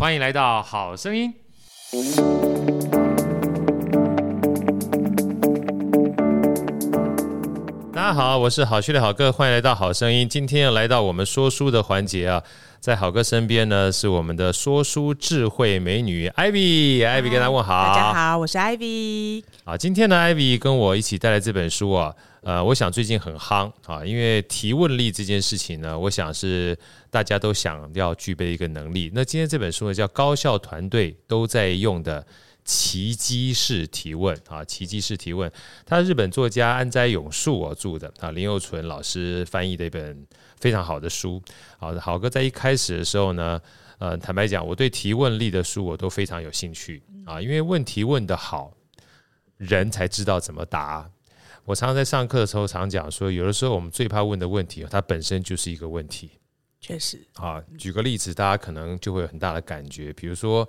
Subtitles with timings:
[0.00, 1.30] 欢迎来到好声音。
[7.92, 10.26] 大家好，我是好趣的好哥，欢迎来到好声音。
[10.26, 12.42] 今天要来到我们说书的环节啊，
[12.80, 17.74] 在好哥身边呢是我们的说书智慧美女 Ivy，Ivy 跟大家问好。
[17.74, 19.44] 大家好，我是 Ivy。
[19.64, 26.74] 好，今天呢 Ivy 跟我一起带来这本书啊，呃，我想最近很夯啊，因为提问力这件事情呢，我想是
[27.10, 29.10] 大家都想要具备一个能力。
[29.14, 32.22] 那今天这本书呢叫《高效团队都在用的》。
[32.72, 35.50] 奇迹式提问啊，奇迹式提问，
[35.84, 40.24] 他是日本作家安斋永树啊著的啊，林佑纯老师翻译的一本
[40.60, 41.42] 非常好的书。
[41.78, 43.60] 好的，好哥在一开始的时候呢，
[43.98, 48.72] 呃，坦白讲，我对提问力的书我都非常有兴趣啊，因为问题问得好，
[49.56, 51.10] 人才知道怎么答。
[51.64, 56.30] 我常常在上课的时候常讲说，有的时候我们最怕问的问题，它本身就是一个问题。
[56.80, 60.68] 确实啊，举个例子，大家可能就会有很大的感觉，比如说。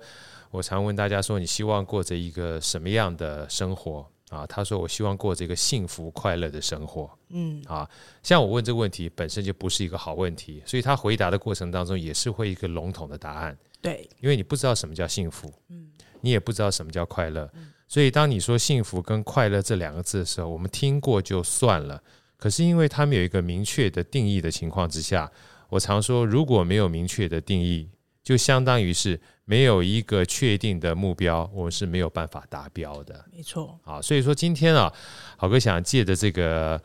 [0.52, 7.88] 我常问大家说：“你希望过着一个什么样的生活啊？”他说：“我希望过着一个幸福快乐的生活。”嗯，啊，
[8.22, 13.56] 像我问这个问题本身就不是一个好问题，所以他回答的过程当中也是会一个笼统的答案。
[13.80, 17.50] 对，因为你不知道什么叫幸福，嗯，你也不知道什么叫快乐，
[17.88, 22.02] 所以当你说幸福跟快乐这两个字的时候，我们听过就算了。
[22.36, 25.32] 可是因为他们有一个明确的定义的情况之下，
[25.70, 27.88] 我常说如果没有明确的定义，
[28.22, 29.20] 就相当于是。
[29.44, 33.22] 没有一个确定的目标，我们是没有办法达标的。
[33.30, 34.90] 没错，啊，所以说今天啊，
[35.36, 36.80] 好哥想借着这个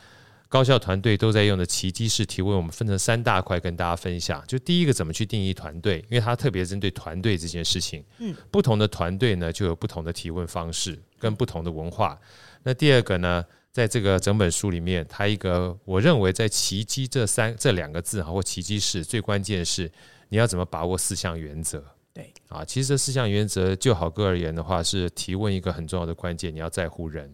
[0.49, 4.43] 高校团队都在用的奇迹式提问，我们分成三大块跟大家分享。
[4.47, 5.99] 就第一个，怎么去定义团队？
[6.09, 8.03] 因为它特别针对团队这件事情。
[8.17, 12.19] 嗯，不同的团队呢，就有不同的提问方式跟不同的文化。
[12.63, 19.89] 那第二个呢，在这个整本书里面，它一个我认为在奇迹这三这两个字哈，或奇迹式最关键是
[20.29, 21.83] 你要怎么把握四项原则。
[22.13, 26.51] 对啊，其实这四项原则就好哥而言的话，是提问一个很重要的关键。
[26.51, 27.31] 你要在乎人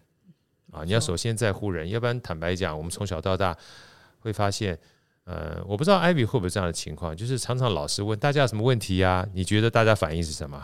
[0.71, 3.55] 啊，你要首先在乎人，要不然坦白讲，我们从小到大
[4.19, 4.77] 会发现，
[5.23, 9.25] 呃，我不知道 Ivy 会不会这样的情况，就是常常老师问大家有什么问题呀？
[9.33, 10.61] 你觉得大家反应是什么？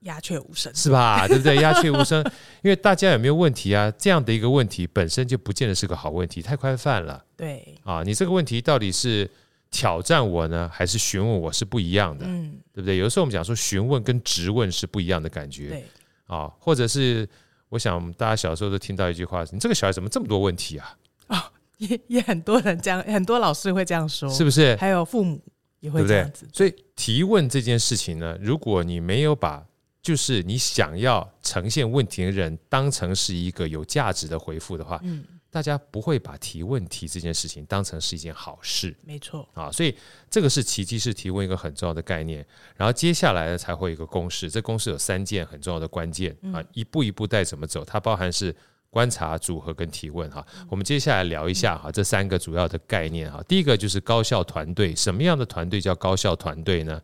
[0.00, 1.28] 鸦雀无声，是吧？
[1.28, 1.54] 对不对？
[1.58, 2.20] 鸦雀无声，
[2.62, 3.88] 因为大家有没有问题啊？
[3.96, 7.24] 这样的一个问题本身就不见得是个好问题，太宽泛了。
[7.36, 9.30] 对啊，你这个问题到底是？
[9.72, 12.98] 挑战我呢，还是询问我是不一样的，嗯，对不对？
[12.98, 15.84] 有的时候我们讲说询问跟质问是不一样的感觉，对
[16.26, 17.26] 啊，或者是
[17.70, 20.96] 我想大家小时候都听到一句话：“你这个小孩怎么这么多问题啊？”
[21.28, 21.36] 哦，
[21.78, 24.76] 也也很多人这样，很多老师会这样说，是不是？
[24.76, 25.42] 还有父母
[25.80, 26.46] 也会这样子。
[26.52, 29.66] 所以提问这件事情呢，如果你没有把
[30.02, 35.24] 就是你想要呈现问题的人当成是一个有价值的回复的话，嗯。
[35.52, 39.94] 大家不会把提问题这件事情当成是一件好事，没错啊，所以
[40.30, 42.44] 这个是奇迹式提问一个很重要的概念。
[42.74, 48.56] 然后接下来呢，才会有一个公式，这公式有三件很重要的关键啊，一步一步带怎么走，它包含是
[48.88, 50.42] 观察、组合跟提问哈。
[50.70, 53.42] 我们接下来聊一下哈，这三个主要的概念哈。
[53.46, 56.98] 第一个就是高效团队，什么样的团队叫高效团队呢？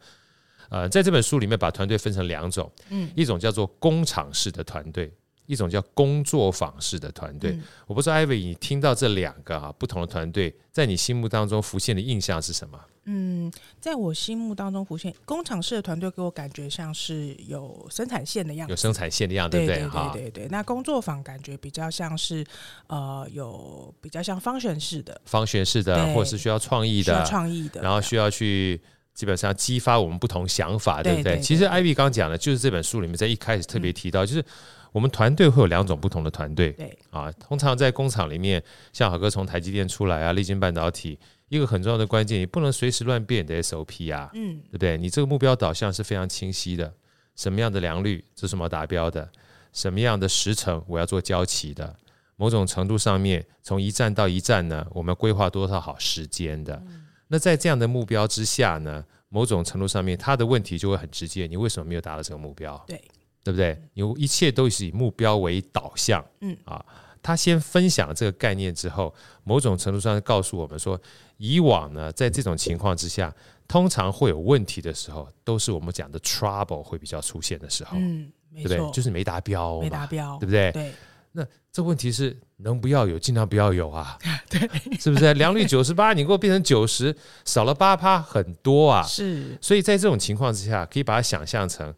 [0.70, 5.12] 呃，在这本书里面把团队分成两种，嗯，一种叫做工厂式的团队。
[5.48, 12.78] 一种叫工作坊式的团队，嗯、我不知道 Ivy，你听到这两个啊不同的团队，在你心目当中浮现的印象是什么？
[13.06, 13.50] 嗯，
[13.80, 19.78] 在我心目当中浮现工厂式的团队，给我感觉像是有生产线的样子，有生产线的样子，对不对？
[19.78, 20.48] 对对对对。
[20.50, 22.44] 那工作坊感觉比较像是
[22.88, 28.78] 呃，有比较像方旋式的，方旋式的，或是需要创意的，创意的，然后需要去
[29.14, 31.22] 基本上激发我们不同想法，对不对？
[31.22, 34.44] 对对对对，其实 Ivy 刚讲的，就是这本书里面在一开始特别提到，嗯、就是。
[34.92, 38.62] 我们团队会有两种不同的团队，对啊，通常在工厂里面，
[38.92, 41.18] 像好哥从台积电出来啊，历晶半导体，
[41.48, 44.96] 一个很重要的关键，你不能随时乱变你的 SOP 啊，嗯，对不对？
[44.96, 46.92] 你这个目标导向是非常清晰的，
[47.36, 49.30] 什么样的良率这是什么达标的，
[49.72, 51.94] 什么样的时程我要做交期的，
[52.36, 56.74] 某种程度上面从一站到一站呢，我们规划多少好时间的。
[56.86, 62.82] 嗯、那在这样的目标之下呢，某种程度上面，他的问题就会很直接，你为什么没有达到这个目标？
[62.86, 63.00] 对。
[63.48, 63.80] 对不对？
[63.94, 66.22] 有一切都是以目标为导向。
[66.42, 66.84] 嗯啊，
[67.22, 71.00] 他先分享了这个概念之后，某种程度上告诉我们说，
[71.38, 73.34] 以往呢，在这种情况之下，
[73.66, 77.96] 通常会有问题的时候，都是我们讲的 trouble 会比较出现的时候。
[77.98, 78.90] 嗯，对不对？
[78.92, 80.70] 就是没达标，没达标，对不对？
[80.72, 80.92] 对。
[81.32, 81.42] 那
[81.72, 84.18] 这问题是能不要有，尽量不要有啊。
[84.50, 84.60] 对，
[84.98, 85.32] 是不是？
[85.32, 87.16] 良率九十八，你给我变成九十，
[87.46, 89.02] 少了八趴，很多啊。
[89.04, 89.56] 是。
[89.62, 91.94] 所以在这种情况之下，可以把它想象成。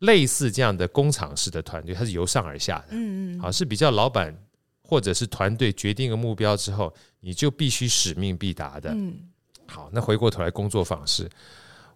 [0.00, 4.36] 类似这样的工厂式的团队，它是由上而下的，嗯嗯，好，是比较老板
[4.82, 9.16] 或者是团队决定一个目标之后，你就必须使命必达的，嗯，
[9.66, 11.28] 好，那回过头来工作坊式，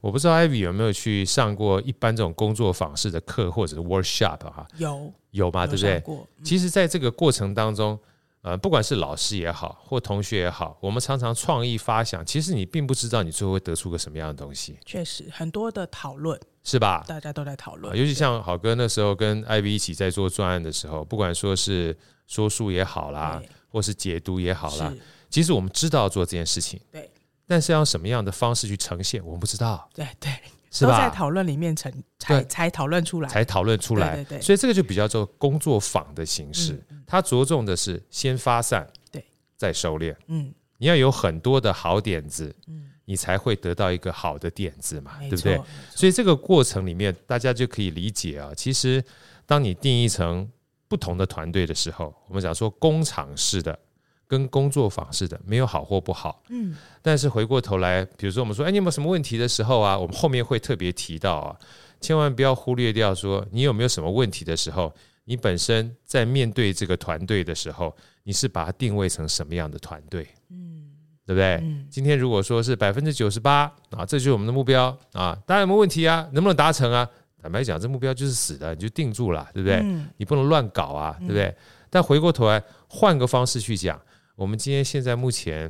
[0.01, 4.67] 我不知道 Ivy 有没有去上过一般这种工作坊式的课或者是 workshop 哈？
[4.77, 5.67] 有有吗？
[5.67, 6.03] 对不对？
[6.07, 7.99] 嗯、其实，在这个过程当中，
[8.49, 14.79] 呃，不管是老师也好，或同学也好，我们常常创意发想，其实你并不知道你最后会得出个什么样的东西。
[14.87, 17.05] 确实，很多的讨论是吧？
[17.07, 21.95] 大家都在讨论，尤其像好哥那时候跟 Ivy 一起在做专案的时候，不管说是
[22.27, 24.91] 说书也好啦，或是解读也好啦，
[25.29, 27.11] 其实我们知道做这件事情，对，
[27.47, 29.87] 但是要什么样的方式去呈现，我们不知道。
[29.93, 30.33] 对对。
[30.81, 34.17] 都在讨论里面成才才讨论出来，才讨论出来。
[34.17, 39.25] 对对对，所以这个就比较做工作坊的形式，它着重的是先发散，对，
[39.57, 40.15] 再收敛。
[40.27, 45.61] 嗯，你要有很多的好点子，嗯，你才会得到一个好的点子嘛，对不对？
[45.95, 48.53] 所以这个过程里面，大家就可以理解啊。
[48.55, 49.03] 其实，
[49.47, 50.49] 当你定义成
[50.87, 53.79] 不同的团队的时候，我们讲说工厂式的。
[54.29, 56.43] 跟工作坊似的，没有好或不好。
[56.51, 59.99] 嗯，但是回过头来，比如说我们说，哎，你有没有什么问题的时候啊？
[59.99, 61.57] 我们后面会特别提到啊，
[61.99, 64.95] 千万不要忽略掉说，你有没有什么问题的时候，
[65.25, 70.29] 你本身在面对这个团队的时候，你是把它定位成什么样的团队？
[70.51, 70.91] 嗯，
[71.25, 71.55] 对不对？
[71.63, 76.29] 嗯，今天如果说是百分之九十八啊，这就是我们的目标啊，大家有没有问题啊？
[76.33, 77.09] 能不能达成啊？
[77.41, 79.77] 坦白讲，这目标就是死的，你就定住了，对不对？
[79.77, 81.55] 嗯，你不能乱搞啊，对不对？
[81.89, 83.99] 但回过头来，换个方式去讲。
[84.39, 85.69] 我们今天现在目前，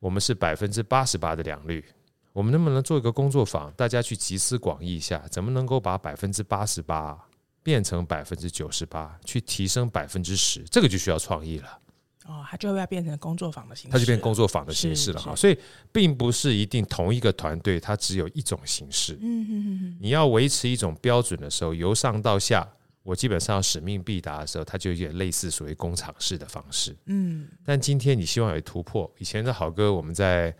[0.00, 1.84] 我们是百分之八十八的良率，
[2.32, 7.18] 我们能不能做一个工作坊，大家去集思广益一下，怎么能够把百分之八十八
[7.62, 11.78] 变成百分之九十八，去提升百分之十，这个就需要创意了。
[12.24, 15.36] 哦，它就会要变成工作坊的形式，它就变工作坊的形式了哈。
[15.36, 15.58] 所以，
[15.92, 19.12] 并不是一定同一个团队它只有一种形式。
[19.20, 22.66] 嗯嗯嗯，你要维持一种标准的时候，由上到下。
[23.08, 26.94] 我基本上使命必达的时候，它就有点类似所谓工厂式的方式。
[27.06, 29.10] 嗯，但今天你希望有突破。
[29.16, 30.54] 以前的好哥，我们在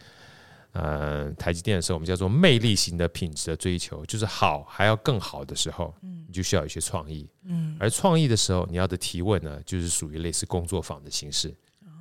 [0.72, 7.28] 呃台积电的时候，我们叫做魅力型的品质的追求，就是好还要更好的时候，你就需要有一些创意。
[7.44, 11.50] 嗯，而创意的时候，你要的提问呢，就是属于类似工作坊的形式。
[11.82, 11.92] 哦，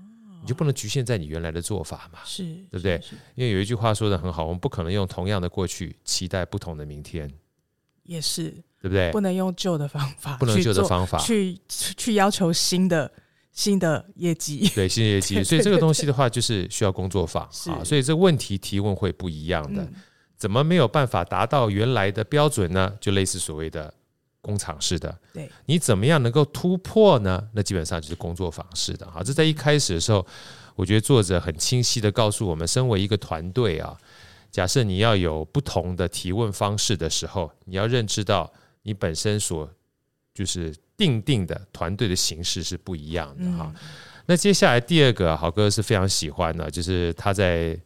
[0.42, 2.20] 你就不能局限在你原来的做法嘛？
[2.24, 3.02] 是，对不对？
[3.36, 7.30] 因为有一句话说得很好，我们不可能用同样的过去期待不同的明天。
[8.04, 8.64] 也是。
[8.88, 9.12] 对不对？
[9.12, 13.12] 不能用旧的方法，不能旧的方法去去要求新的
[13.52, 14.72] 新的业绩。
[14.74, 15.42] 对，新的业绩。
[15.44, 17.84] 所以这个东西的话，就是需要工作坊啊。
[17.84, 19.82] 所以这问题提问会不一样的。
[19.82, 19.94] 嗯、
[20.38, 22.94] 怎么没有办法达到原来的标准呢？
[23.02, 23.92] 就类似所谓的
[24.42, 25.18] 工厂式的。
[25.34, 27.44] 对，你怎么样能够突破呢？
[27.54, 29.10] 那基本上就是工作坊式的。
[29.10, 30.26] 好，这在一开始的时候，
[30.76, 33.98] 我觉得作者很清晰的告诉我们，身为一个团队啊，
[34.52, 38.54] 假设你要有不同的提问方式的时候，你要认知到。
[38.88, 39.70] 你本身所
[40.34, 43.70] 就是定定的团队的形式是不一样的哈。
[44.26, 47.78] 那接下来第二个，豪哥是非常喜欢的，就是他在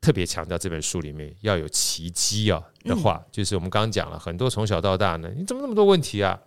[0.00, 6.38] 特别强调这本书里面要有奇迹啊的话，就是我们刚刚讲了很多从小到大呢，你怎么那么多问题啊？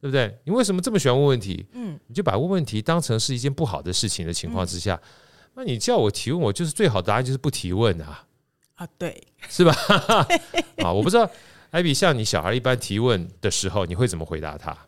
[0.00, 0.36] 对不对？
[0.42, 1.64] 你为什么这么喜欢问问题？
[1.74, 5.00] 嗯，你就把问问题当成是一件不好的事情的情况之下，
[5.54, 8.26] 那你叫我提问，我就是最好的答案就是不提问啊。
[8.74, 9.72] 啊，对，是吧？
[10.82, 11.30] 啊，我不知道。
[11.74, 14.78] 艾比，像你小孩一般提问的时候，你会怎么回答他？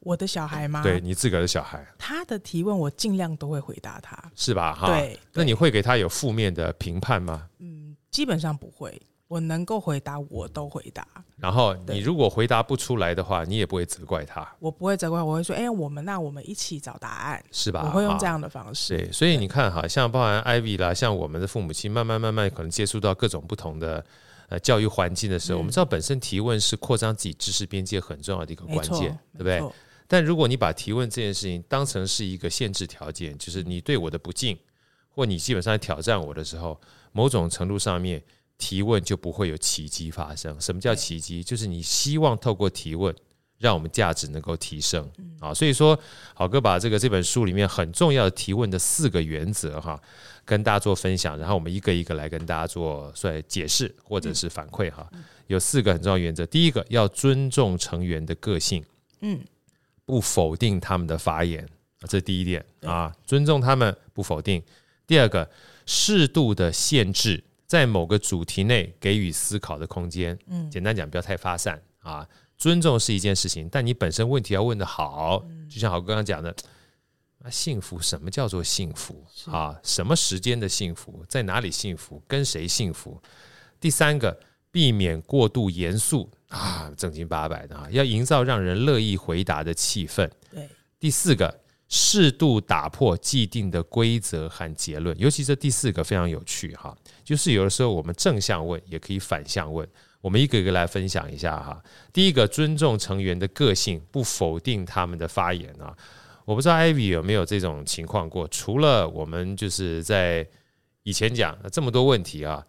[0.00, 0.82] 我的小孩吗？
[0.82, 4.74] 对，你自个儿的小孩，他的提问我尽量都会回答他，是吧？
[4.74, 5.20] 哈，对。
[5.34, 7.46] 那你会给他有负面的评判吗？
[7.58, 8.98] 嗯，基本上不会。
[9.28, 11.06] 我能够回答，我都回答。
[11.36, 14.48] 然后你如果回答不出来的话，你也不会责怪他。
[14.58, 18.96] 我不会责怪，我会说：“哎，我们那我们一起找答案，是吧？”我会用这样的方式。
[18.96, 24.02] 对，所以你看，哈，像包含艾比啦，像我们的父母亲，慢慢慢慢可能接触到各种不同的。
[24.48, 29.62] 呃，教育环境的时候，我们知道本身提问是扩张自己知识边界很重要的一个关键，对不对？
[30.06, 34.56] 但如果你把提问这件事情当成是一个限制条件，就是你对我的不敬，
[35.08, 36.80] 或你基本上挑战我的时候，
[37.12, 38.22] 某种程度上面
[38.56, 40.60] 提问就不会有奇迹发生。
[40.60, 41.42] 什么叫奇迹？
[41.42, 43.14] 就是你希望透过提问。
[43.58, 45.10] 让我们价值能够提升
[45.40, 45.98] 啊，所以说
[46.34, 49.98] 好哥把这个这本书里面很重要的提问的四个原则哈，
[50.46, 55.06] 跟大家做分享，然后我们一个一个来跟大家做算解释或者是反馈哈。
[55.48, 58.82] 有四个很重要原则，第一个要尊重成员的个性，
[59.20, 59.38] 嗯，
[60.04, 61.68] 不否定他们的发言，
[62.02, 64.62] 这是第一点啊，尊重他们不否定。
[65.06, 65.48] 第二个，
[65.84, 72.26] 适度的限制，在某个主题内给予思考的空间，嗯，简单讲不要太发散啊。
[72.58, 76.54] 尊重是一件事情，但你本身问题要问得好，就像好哥刚刚讲的，
[77.46, 79.78] 那幸福什么叫做幸福啊？
[79.84, 83.22] 什么时间的幸福，在哪里幸福，跟谁幸福？
[83.78, 84.36] 第三个，
[84.72, 90.28] 避免过度严肃啊，正经八百的啊，要营造让人乐意回答的气氛。
[90.50, 90.68] 对。
[90.98, 95.16] 第四个，适度打破既定的规则和结论。
[95.16, 99.88] 尤其这第四个非常有趣哈，就是有的时候我们正向问也可以反向问。
[100.20, 101.80] 我们一个一个来分享一下哈。
[102.12, 105.96] 第一个，尊重成员的个性，不否定他们的发言啊。
[106.46, 108.46] 我不知道 Ivy 有没有这种情况过？
[108.48, 110.48] 除了我们就是在
[111.02, 112.64] 以前讲这么多问题啊，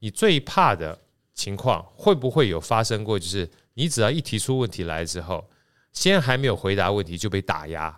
[0.00, 0.98] 你最怕的
[1.32, 3.16] 情况会不会有发生过？
[3.16, 5.48] 就是你只要一提出问题来之后，
[5.92, 7.96] 先还没有回答问题就被打压，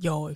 [0.00, 0.34] 有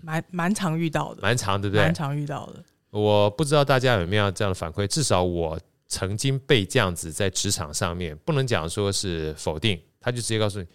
[0.00, 1.82] 蛮蛮常遇到的，蛮常对不对？
[1.82, 2.64] 蛮常遇到的。
[2.90, 10.66] 我不知道大家有没有这样的反馈，至少我曾经被这样子在职场上面，不能讲说是否定，他就直接告诉你，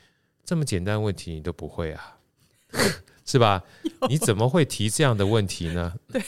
[0.44, 2.14] 这么简单问题你都不会啊。
[3.25, 3.63] 是吧？
[4.08, 5.94] 你怎么会提这样的问题呢？
[6.13, 6.22] 对，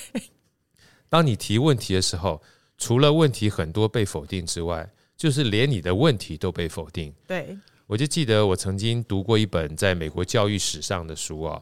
[1.10, 2.42] 当你提问题的时候，
[2.78, 7.14] 除了问题很多被否定之外，就是连你的问题都被否定。
[7.28, 11.62] 对，我就记得我曾经读过一本在美国教育史上的书啊，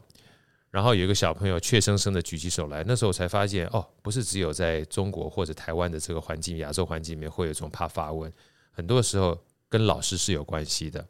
[0.70, 8.32] 然后有一个小朋友怯生生的举起手来，那时候我才发现哦，不是只有在中国或者台湾的这个环境、亚洲环境里面会有这种怕发问，
[8.70, 9.38] 很多时候
[9.68, 11.06] 跟老师是有关系的。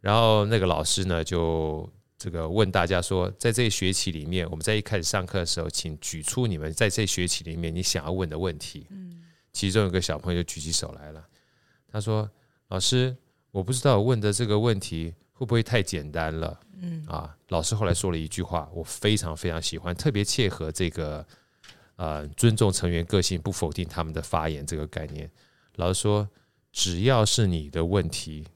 [0.00, 1.90] 然后那个老师呢就。
[2.18, 8.86] 这个问大家说，在这一学期里面，我们在一开始上课的时候，请举出你们在这学期里面你想要问的问题。
[8.88, 11.22] 嗯，其中有个小朋友就举起手来了，
[11.86, 12.30] 他说
[12.68, 13.14] ：“老师，
[13.50, 21.26] 我不知道我问的这个问题会不会太简单了？”嗯啊，老师后来说了一句话，我非常非常喜欢，特别切合这个
[21.96, 25.30] 呃尊重成员个性，不否定他们的发言这个概念。
[25.74, 26.26] 老师说
[26.72, 28.46] ：“只要是你的问题，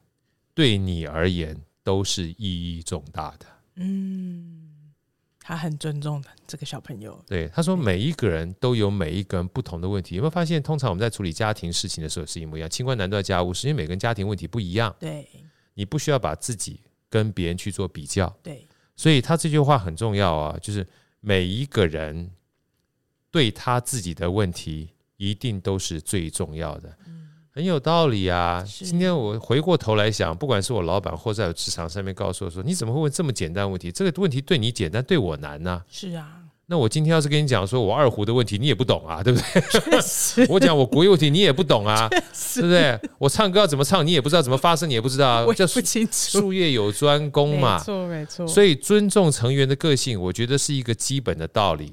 [0.55, 1.61] 对你而言。”
[1.91, 3.47] 都是意义重大的。
[3.75, 4.93] 嗯，
[5.41, 7.21] 他很尊重这个小朋友。
[7.27, 10.15] 对，他说每一个人都有每一个人不同的问题。
[10.15, 14.95] 有没有发现，通常我们在处理家庭事情的时候是一模一样，清官难断家务事，因为每个人家庭问题不一样。
[15.01, 15.29] 对，
[15.75, 18.33] 你不需要把自己跟别人去做比较。
[18.41, 20.87] 对，所以他这句话很重要啊，就是
[21.19, 22.31] 每一个人
[23.33, 26.97] 对他自己的问题一定都是最重要的。
[27.61, 28.65] 很有道理啊！
[28.67, 33.93] 今天我回过头来想，不管是我老板或在职场上面告诉我说，你怎么会问这么简单问题？
[33.93, 35.83] 这个问题对你简单，对我难呢？
[35.91, 36.39] 是啊。
[36.69, 40.47] 那我今天要是跟你讲说我二胡的问题，你也不懂啊，对不对？
[40.49, 42.99] 我讲我国乐问题，你也不懂啊，对不对？
[43.19, 45.45] 我唱歌要怎么唱，你也不知道怎么发声，你也不知道啊。
[45.45, 46.13] 我也不清楚。
[46.13, 48.47] 术业有专攻嘛，没错没错。
[48.47, 51.93] 所以尊重成员的个性，我觉得是一个基本的道理。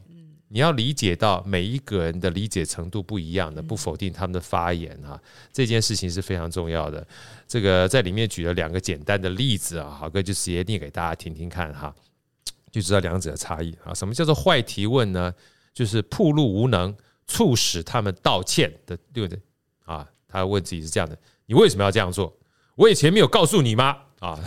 [0.50, 7.06] 你要理解到每一个人的理解程度不一样的，不否定他们的发言哈，这件事情是非常重要的。
[7.48, 11.94] 这个在里面举了两个简单的例子啊，好哥就直接念给大家听听看哈，
[12.72, 13.94] 就知道两者的差异啊。
[13.94, 15.34] 什么叫做坏提问呢？
[15.74, 16.96] 就是铺路无能，
[17.28, 19.38] 促使他们道歉的，对不对？
[19.84, 22.34] 啊，他问自己是这样的：你为什么要这样做？
[22.76, 23.98] 我以前没有告诉你吗？
[24.20, 24.40] 啊，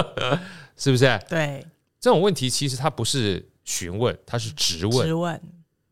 [0.78, 1.20] 是不是？
[1.28, 1.62] 对，
[2.00, 3.46] 这种问题其实它不是。
[3.66, 5.40] 询问，他是质问，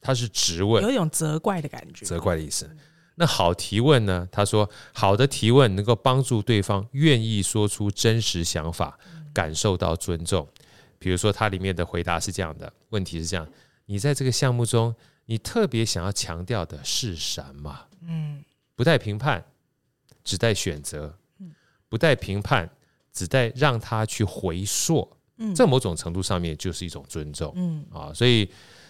[0.00, 2.74] 他是质问，有一种责怪的感觉，责怪的意思。
[3.16, 4.26] 那好提问呢？
[4.32, 8.98] 他说，好的提问能够帮助对方愿意说出真实想法，
[9.34, 10.48] 感受到尊重。
[10.98, 13.46] 比如说，它里面的回答是这样的，问题是这样：
[13.84, 14.94] 你在这个项目中，
[15.26, 17.86] 你特别想要强调的是什么？
[18.02, 18.42] 嗯，
[18.74, 19.44] 不带评判，
[20.24, 21.16] 只带选择。
[21.38, 21.52] 嗯
[21.90, 22.68] 不带评判，
[23.12, 25.16] 只带让他去回溯。
[25.38, 28.48] 嗯，在某种程度上面就是一种尊重，嗯啊，所以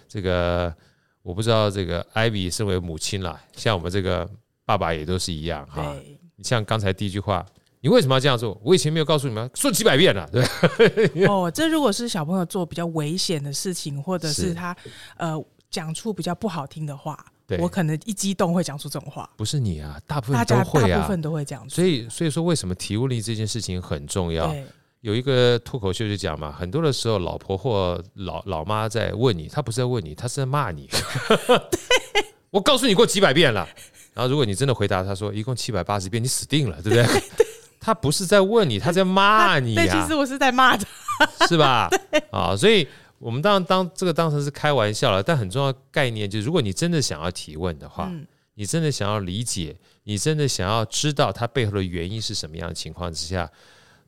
[0.08, 0.74] 这个
[1.22, 4.28] 我不知道这个 Ivy 身为母亲啦，像我们这个
[4.64, 5.94] 爸爸也都是一样哈。
[6.36, 7.46] 你像刚才第一句话，
[7.80, 8.60] 你为什么要这样做？
[8.62, 10.44] 我以前没有告诉你们，说几百遍了，对。
[11.26, 14.76] 哦，这如果是小朋友做比较危险的事情，或者是 他
[15.16, 17.24] 呃讲出比较不好听的话，
[17.58, 19.28] 我可能一激动会讲出这种话。
[19.36, 21.74] 不是你啊，大部分都会啊，大部分都会这样子。
[21.74, 24.54] 所以所以说，为什么提问力这件事情很重要？
[25.04, 30.88] 有一个脱口秀就讲嘛，很多的时候，老婆或老老妈在问你，她不是在问你，她是在骂你。
[32.48, 33.68] 我告诉你过几百遍了，
[34.14, 37.22] 然后如果你真的回答，她说一共七百八十遍，你死定了，对不对？
[37.78, 39.86] 她不是在问你，她在骂你呀。
[39.86, 40.86] 其实我是在骂她，
[41.46, 41.90] 是吧？
[42.32, 48.10] 啊，所以我们当然当这个当成是开玩笑了，但很重要的概念就是，如果你真的想要提问的话，
[48.54, 53.50] 你真的想要理解，你真的想要知道它背后的原因是什么样的情况之下。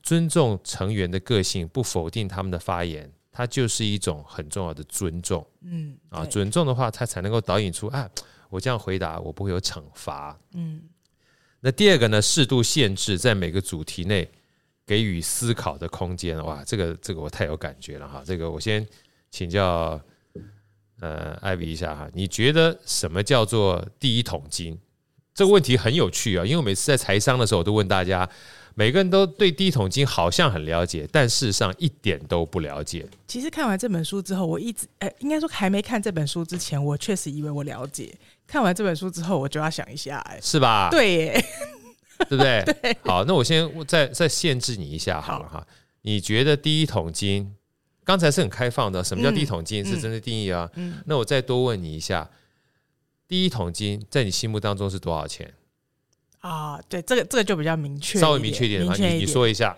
[0.07, 5.45] 尊重成员的个性，不否定他们的发言，它就是一种很重要的尊重。
[5.63, 8.09] 嗯，啊，尊重的话，它才能够导引出啊，
[8.49, 10.39] 我这样回答，我不会有惩罚。
[10.53, 10.81] 嗯，
[11.59, 14.31] 那第二个呢，适度限制在每个主题内
[14.87, 16.41] 给予思考的空间。
[16.45, 18.23] 哇，这个这个我太有感觉了哈。
[18.25, 18.87] 这个我先
[19.33, 20.01] 请教
[21.01, 24.79] 呃艾比一下哈，你觉得什么叫做第一桶金？
[25.35, 28.31] 这个问题很有趣啊，因为我每次在财商的时候，我都问大家。
[28.79, 33.09] 每个人都对第一桶金好像很了解，但事实上一点都不了解。
[33.27, 38.15] 其实看完这本书之后，我一直呃，应该说还没看这本书之前，我确实以为我了解。
[38.47, 40.91] 看完这本书之后，我就要想一下，哎，是吧？
[40.91, 41.45] 对耶，
[42.29, 42.63] 对不对？
[42.83, 42.95] 对。
[43.05, 45.67] 好，那我先再再限制你一下好了哈。
[46.03, 47.57] 你觉得第一桶金
[48.05, 49.83] 刚才是很开放的，什么叫第一桶金？
[49.83, 50.71] 嗯、是真的定义啊？
[50.75, 50.99] 嗯。
[51.07, 52.29] 那我再多问你一下，
[53.27, 55.55] 第一桶金在你心目当中是多少钱？
[56.47, 59.77] 啊，对，这个这个就比较明确，稍微明确一点的话，你你说一下，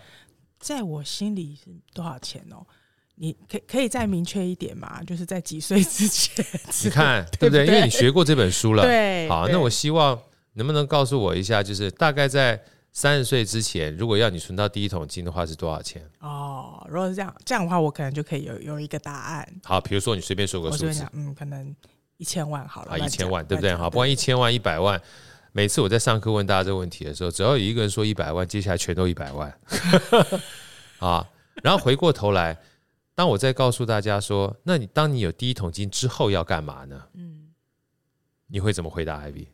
[0.59, 2.67] 在我心里是多少钱哦？
[3.15, 5.03] 你可可以再明确一点嘛？
[5.03, 6.45] 就是在几岁之前？
[6.85, 7.67] 你看对不对？
[7.67, 9.29] 因为你学过这本书了，对。
[9.29, 10.21] 好，那我希望
[10.53, 16.03] 能不能告诉我一下，就是大概在三十岁之前，如果要你存到第一桶金的话，是多少钱？
[16.21, 19.49] 哦，如果是这样，这样的话，我可能就可以有有一个答案。
[19.65, 21.75] 好，比如说你随便说个数字，嗯，可能
[22.19, 23.75] 一千万好了，啊，一千万对不对？
[23.75, 25.01] 好，不管一千万、一百万。
[25.53, 29.61] 每次我在上课问大家这个问题的时候，只要有一个人说一百万，接下来全都一百万
[31.01, 31.29] 啊。
[31.63, 32.57] 然后回过头来，
[33.15, 37.09] 当我再告诉大家说，那你当你有第一桶金之后要干嘛呢？
[37.15, 37.49] 嗯，
[38.47, 39.49] 你会怎么回答？Ivy？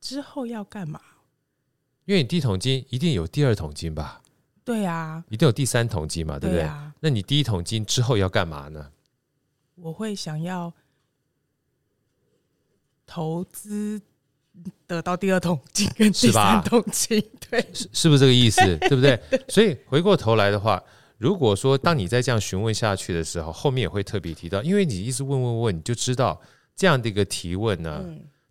[0.00, 1.00] 之后要干嘛？
[2.04, 4.22] 因为你第一桶金一定有第二桶金吧？
[4.64, 6.68] 对啊，一定有第三桶金嘛，对不对？
[7.00, 8.92] 那你第一桶金之后要干嘛呢？
[9.76, 10.72] 我会想要
[13.06, 14.02] 投资。
[14.86, 18.60] 得到第二桶金跟第三桶金，对，是是不是这个意思？
[18.88, 19.20] 对不对？
[19.48, 20.80] 所以回过头来的话，
[21.18, 26.40] 如果说当你再这样询问下去的时候，后面也会特别提到，因为你一直问问问，你就知道
[26.76, 28.04] 这样的一个提问呢，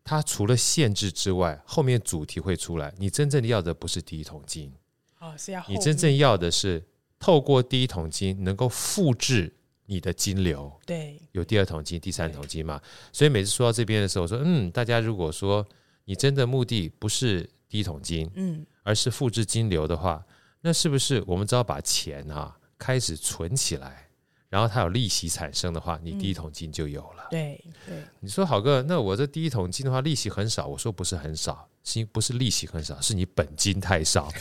[0.04, 2.94] 它除了限制之外，后面主题会出来。
[2.98, 4.74] 你真正要的不是第一桶金，
[5.20, 6.84] 哦，是要你真正要的是
[7.18, 9.54] 透过第一桶金能够复制
[9.86, 12.82] 你的金流，对，有第二桶金、第三桶金嘛？
[13.14, 15.66] 所以每次说到这边的时候，我说嗯，大家如果说。
[16.06, 20.24] 你真的目的不是第一桶金，嗯，而是复制金流的话，
[20.62, 24.08] 那是不是我们只要把钱啊开始存起来，
[24.50, 27.28] 然后它有利息产生的话，你第一桶金就有了。
[27.30, 30.68] 嗯、对对，你说好哥，那我这第一桶金的话，利息很少。
[30.68, 34.32] 我说不是很少，是不是利息很少，是你本金太少，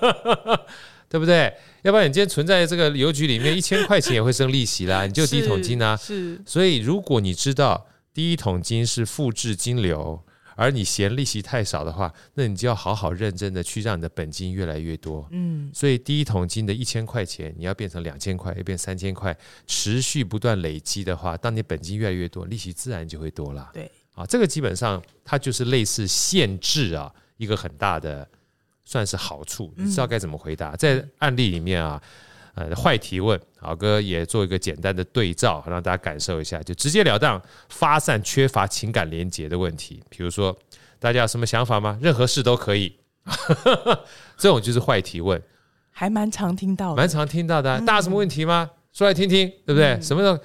[1.08, 1.52] 对不对？
[1.82, 5.96] 要不然你今天存在这个邮局里面，一千块钱也会生利息啦，你就第一桶金啊。
[5.96, 10.22] 是所以如果你知道第一桶金是复制金流。
[10.58, 15.24] 而你嫌利息太少的话，那你就要好好认真的去让你的本金越来越多。
[15.30, 19.36] 嗯，所以第一桶金的一千块钱，你要变成两千块，要变三千块，
[19.68, 23.70] 持续不断累积的话，当你本金越来越多，利息自然就会多了。
[23.72, 28.28] 对，啊，这个基本上它就是类似限制啊，一个很大的
[28.84, 29.72] 算是好处。
[29.76, 30.74] 你知道该怎么回答？
[30.74, 32.02] 在案例里面啊。
[32.58, 40.02] 呃，坏提问，好哥也做一个简单的对照，让大家感受一下，就直截了当发散缺乏情感连结的问题。
[40.08, 40.56] 比如说，
[40.98, 41.96] 大家有什么想法吗？
[42.02, 42.98] 任何事都可以，
[44.36, 45.40] 这种就是坏提问，
[45.92, 47.80] 还蛮常听到的，蛮常听到的、啊。
[47.86, 48.68] 大家什么问题吗？
[48.92, 49.90] 说来听听，对不对？
[49.90, 50.36] 嗯、什么时候？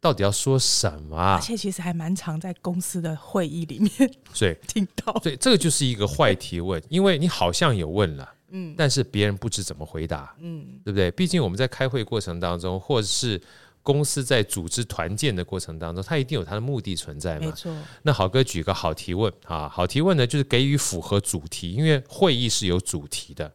[0.00, 1.36] 到底要说什么啊？
[1.36, 3.90] 而且其实还蛮常在公司的会议里面，
[4.34, 5.18] 所以听到。
[5.22, 8.30] 所以这个就是一个坏提问，因为你好像有问了。
[8.56, 11.10] 嗯，但是别人不知怎么回答，嗯，对不对？
[11.10, 13.40] 毕竟我们在开会过程当中，或者是
[13.82, 17.46] 公司在组织团建的过程当中，它一定有它的目的存在嘛。
[17.46, 17.76] 没错。
[18.02, 23.52] 那好哥举个好提问啊，好提问呢，就是给予符合主题，因为会议是有主题的，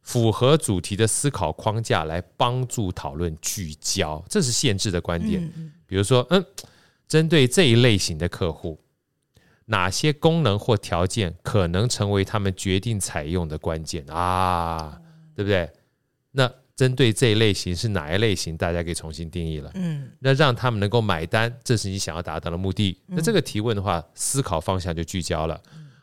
[0.00, 5.46] 符合主题的思考框架来帮助讨论聚焦，这是限制的观点。
[5.86, 6.42] 比如说，嗯，
[7.06, 8.80] 针对这一类型的客户。
[9.66, 14.98] 哪些功能或条件可能成为他们决定采用的关键啊？
[15.34, 15.70] 对不对？
[16.30, 18.56] 那针对这一类型是哪一类型？
[18.56, 19.70] 大家可以重新定义了。
[19.74, 22.98] 嗯，那让他们能够买单，这是你想要达到的目的。
[23.06, 25.60] 那这个提问的话，思考方向就聚焦了，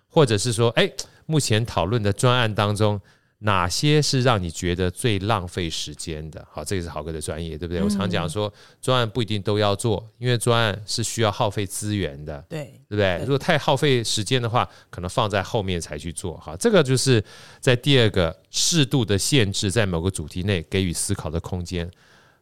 [0.08, 0.92] 或者是说，哎，
[1.26, 3.00] 目前讨论的专案当中。
[3.42, 6.46] 哪些是让你觉得最浪费时间的？
[6.52, 7.82] 好，这个是豪哥的专业，对不对？
[7.82, 13.18] 我常讲说，专案不一定都要做，因为专案是需要耗费资源的，对，对不对？
[13.20, 16.38] 如果太耗费时间的话，可能放在后面才去做。
[16.38, 17.24] 好，这个就是
[17.62, 21.90] 在第二个适度的限制，在某个主题内给予思考的空间，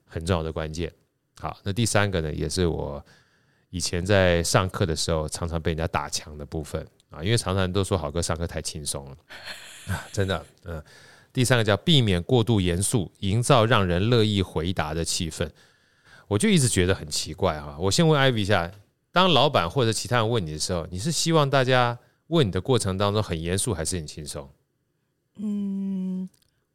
[0.03, 0.91] 很重要的关键。
[1.39, 3.05] 好，那第三个呢，也是我
[3.69, 9.17] 以前在上课的时候常常被人家打墙的部分啊，因为常常都说好哥上课太轻松了。
[10.11, 10.83] 真的，嗯，
[11.31, 15.49] 第三个叫避免过度严肃，营造让人乐意回答的气氛。
[16.27, 17.77] 我就一直觉得很奇怪啊。
[17.79, 18.71] 我先问艾比一下，
[19.11, 21.97] 当老板或者其他人问你的时候，你是希望大家
[22.27, 24.49] 问你的过程当中很严肃，还是很轻松？
[25.37, 26.27] 嗯，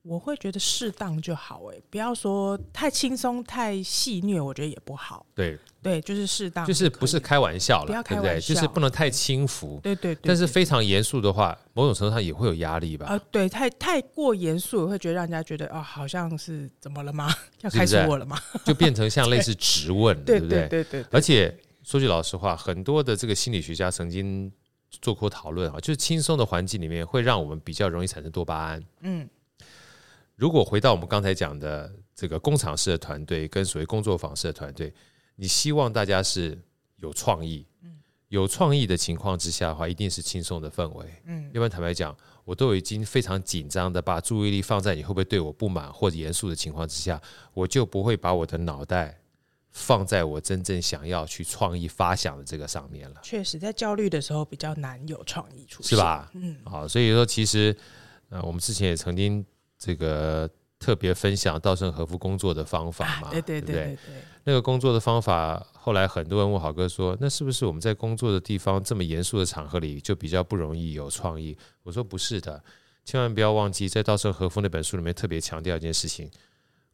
[0.03, 5.25] 我会觉得适当就好，哎，不要说太轻松、太戏虐，我觉得也不好。
[5.33, 8.55] 对对，就是适当，就是不是开玩笑了，不要开玩笑，对不对？
[8.55, 9.79] 就是不能太轻浮。
[9.81, 13.07] 对对对，但是非常严肃的话，某种程度上也会有压力吧？
[13.07, 17.33] 啊，对，太太过严肃，会觉得让人家觉得哦，好像是怎么了吗？
[17.61, 18.37] 要开除我了吗？
[18.65, 20.67] 就变成像类似质问，对不对？
[20.67, 21.05] 对对。
[21.13, 24.51] 而且说句老实话，很多的这个心理学家曾经
[24.91, 28.83] 做过讨论啊，就是轻松的环境里面会让我们比较容易产生多巴胺。
[29.03, 29.29] 嗯。
[30.37, 34.93] 如果回到我们刚才讲的这个工厂式的团队跟所谓工作坊式的团队，
[35.37, 36.59] 你希望大家是
[36.97, 47.21] 有创意，嗯有创意的情况之下的话，一定是轻松的氛围，嗯，要不然坦白讲，我都已经非常紧张的把注意力放在你会不会对我不满或者严肃的情况之下，
[47.53, 49.21] 我就不会把我的脑袋
[49.71, 53.21] 放在我真正想要去创意发想的这个上面了。
[53.23, 56.31] 确实，在焦虑的时候比较难有创意出现，是吧？
[56.33, 57.77] 嗯，好，所以说其实，
[58.31, 59.45] 呃，我们之前也曾经。
[59.85, 63.31] 这个特别分享稻盛和夫工作的方法嘛？
[63.33, 63.99] 对对对对对。
[64.45, 72.63] 那个工作的方法，后来很多人问好哥说：“那是不是我们在工作的地方这么严肃的场合里，就比较不容易有创意？”我说：“不是的，
[73.05, 76.31] 千万不要忘记，在稻盛和夫那本书里面特别强调一件事情：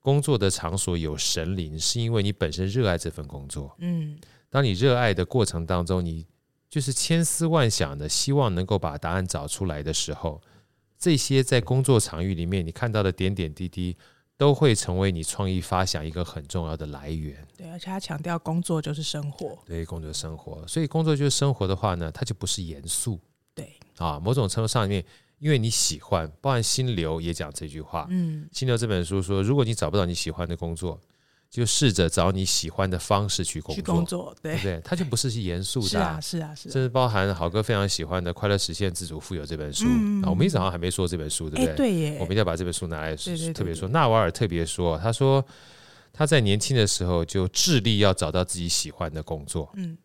[0.00, 3.74] 工作的场所有神灵，是因为你本身热爱这份工作。
[3.80, 6.26] 嗯，当你热爱的过程当中，你
[6.70, 10.40] 就是千思万想的希望能够把答案找出来的时候。”
[10.98, 13.96] 这些在工作场域里面你看到的点点滴滴，
[14.36, 17.46] 都会成为你创意发想一个很重要的来源。
[17.56, 19.56] 对，而且他强调工作就是生活。
[19.64, 23.20] 对，工作生活，所以工作就是生活的话呢，它就不是严肃。
[23.54, 25.04] 对啊，某种程度上面，
[25.38, 28.06] 因为你喜欢，包含心流也讲这句话。
[28.10, 31.00] 嗯，心流这本书说，如果你找不到你喜欢的工作。
[31.50, 34.80] 就试着找你喜欢的方式去工作，去工作，对不对？
[34.84, 36.70] 它就不是严肃的，是啊，是啊，是。
[36.70, 39.86] 甚至包含好哥非常喜欢的《快乐实现自主富有》这本书
[40.22, 41.74] 啊，我们一直好像还没说这本书，对不对？
[41.74, 43.16] 对耶，我们一定要把这本书拿来
[43.54, 43.88] 特别说。
[43.88, 45.42] 纳瓦尔特别说，他说
[46.12, 49.70] 他在年轻的时候就致力要找到自己喜欢的工作。
[49.74, 49.96] 嗯，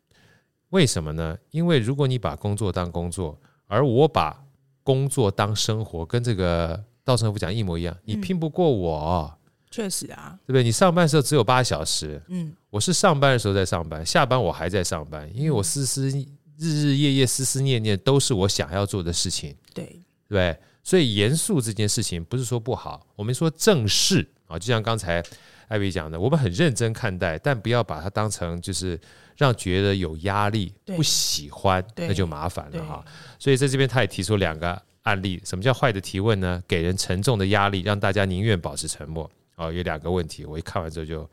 [0.69, 1.38] 为什么呢？
[1.51, 4.45] 因为如果你把工作当工作，而我把
[4.82, 9.38] 工作当生活，跟这个稻盛和夫讲一模一样，你拼不过我。
[9.73, 10.62] 确实啊，对不对？
[10.62, 16.27] 你上班的时候只有八小时，嗯，我是上班的时候在上班，下班我还在上班，因为我思思日
[16.59, 20.55] 日夜夜思思念念都是我想要做的事情，对，对？
[20.83, 25.23] 所以严肃这件事情不是说不好，我们说正视啊，就像刚才
[25.69, 28.99] 艾薇讲的，我们很认真看待，但不要把它当成就是
[29.36, 33.03] 让觉得有压力、不喜欢，那就麻烦了哈。
[33.39, 36.62] 所以在这边他也提出两个案例，什么叫坏的提问呢？
[36.67, 39.27] 给人沉重的压力，让大家宁愿保持沉默。
[39.56, 41.30] 哦，有两个问题，我一看完之后就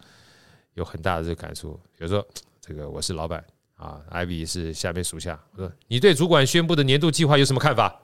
[0.75, 1.73] 有很大的这个感触。
[1.97, 2.27] 比如说，
[2.61, 3.45] 这个我是老板
[3.77, 5.41] 啊，Ivy 是下面属下。
[5.53, 8.01] 我说，你对主管宣布的年度计划有什么看法？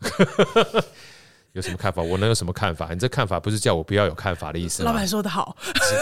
[1.52, 2.02] 有什么看法？
[2.02, 2.92] 我能有什么看法？
[2.92, 4.90] 你这看法不是叫我不要有看法的意思吗？
[4.90, 5.56] 老板说的好，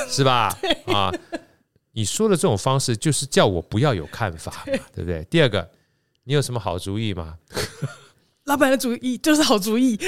[0.07, 0.57] 是，是吧？
[0.95, 1.13] 啊，
[1.93, 5.25] 你说的这种方式就是叫我不要有看法，对不对？
[5.25, 5.69] 第二个，
[6.25, 7.37] 你有什么好主意吗？
[8.45, 9.99] 老板的主意就是好主意。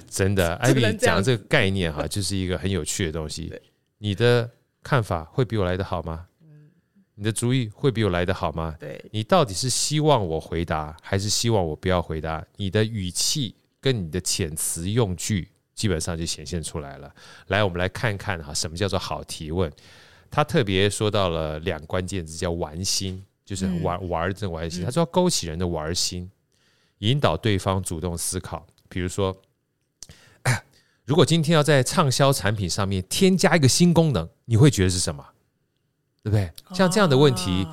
[0.08, 3.52] 真的，艾比讲的这个概念哈， 就是一个很有趣的东西。
[3.98, 4.50] 你的
[4.82, 6.26] 看法会比我来得好吗？
[7.18, 8.76] 你的主意会比我来得好吗？
[8.78, 12.44] 对，你到底是希望我回答，还是希望我不要回答？
[12.56, 17.10] 你的语气跟你的遣词用句，基本上就显现出来了。
[17.46, 19.72] 来，我们来看看哈，什么叫做好提问？
[20.30, 24.84] 他特别说到了两关键字，叫玩心，就是玩玩这种玩心。
[24.84, 26.30] 他说要勾起人的玩心，
[26.98, 28.66] 引导对方主动思考。
[28.90, 29.34] 比如说。
[31.06, 35.24] 如果今天要在畅销产品上面添加一个新功能，你会觉得是什么？
[36.24, 36.50] 对不对？
[36.74, 37.64] 像这样的问题，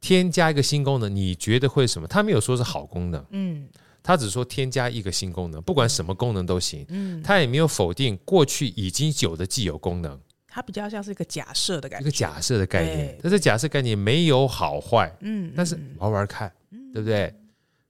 [0.00, 2.08] 添加一个新功能，你觉得会什么？
[2.08, 3.68] 他没有说是好功能，嗯，
[4.02, 16.52] 他只说添加一个新功能，不管什么功能都行，嗯，他也没有否定过去已经有的既有功能，它比较像是一个假设的感觉，一个假设的概念，但是假设概念没有好坏，嗯，但是玩玩看，
[16.92, 17.32] 对不对？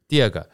[0.07, 0.47] 第二个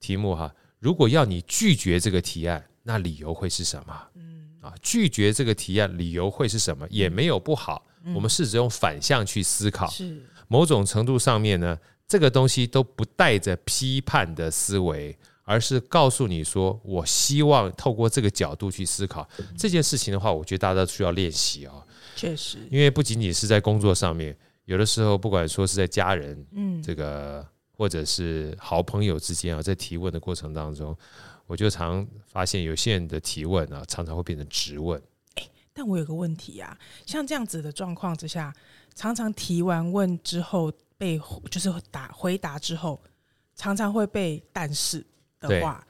[0.00, 2.64] 题目哈，如果要你拒绝这个提案。
[2.86, 4.02] 那理由会是什么？
[4.14, 6.86] 嗯啊，拒绝这个提案，理由会是什么？
[6.88, 7.84] 也没有不好。
[8.14, 21.84] 我们试着用反向去思考，是某种程度上面呢，这个东西都不带着批判的思维，而是告诉你说，我希望透过这个角度去思考这件事情的话，我觉得大家都需要练习啊。
[22.14, 30.96] 确实，因为不仅仅是在工作上面，有的时候不管说是在家人，嗯，这个或者是好朋友之间啊，在提问的过程当中。
[31.46, 35.00] 我就常发现有些人的提问啊，常常会变成质问。
[35.36, 38.52] 欸，但我有个问题啊，像这样子的状况之下，
[38.94, 43.00] 常常提完问之后被就是答回答之后，
[43.54, 45.04] 常常会被但是
[45.38, 45.86] 的话，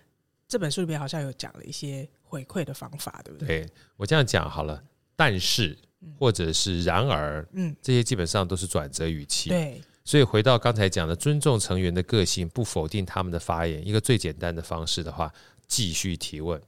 [0.47, 3.47] 这本书里面好像有讲了一些回馈的方法，对不对？
[3.47, 4.83] 对，我这样讲好了，
[5.15, 5.79] 但是
[6.19, 9.49] 或者是然而，嗯，这些基本上都是转折语气。
[9.49, 15.31] 对，所以回到刚才讲的，尊重成员的个性，不否定他们的发言，一个最简单的方式的话，
[15.67, 16.59] 继续提问。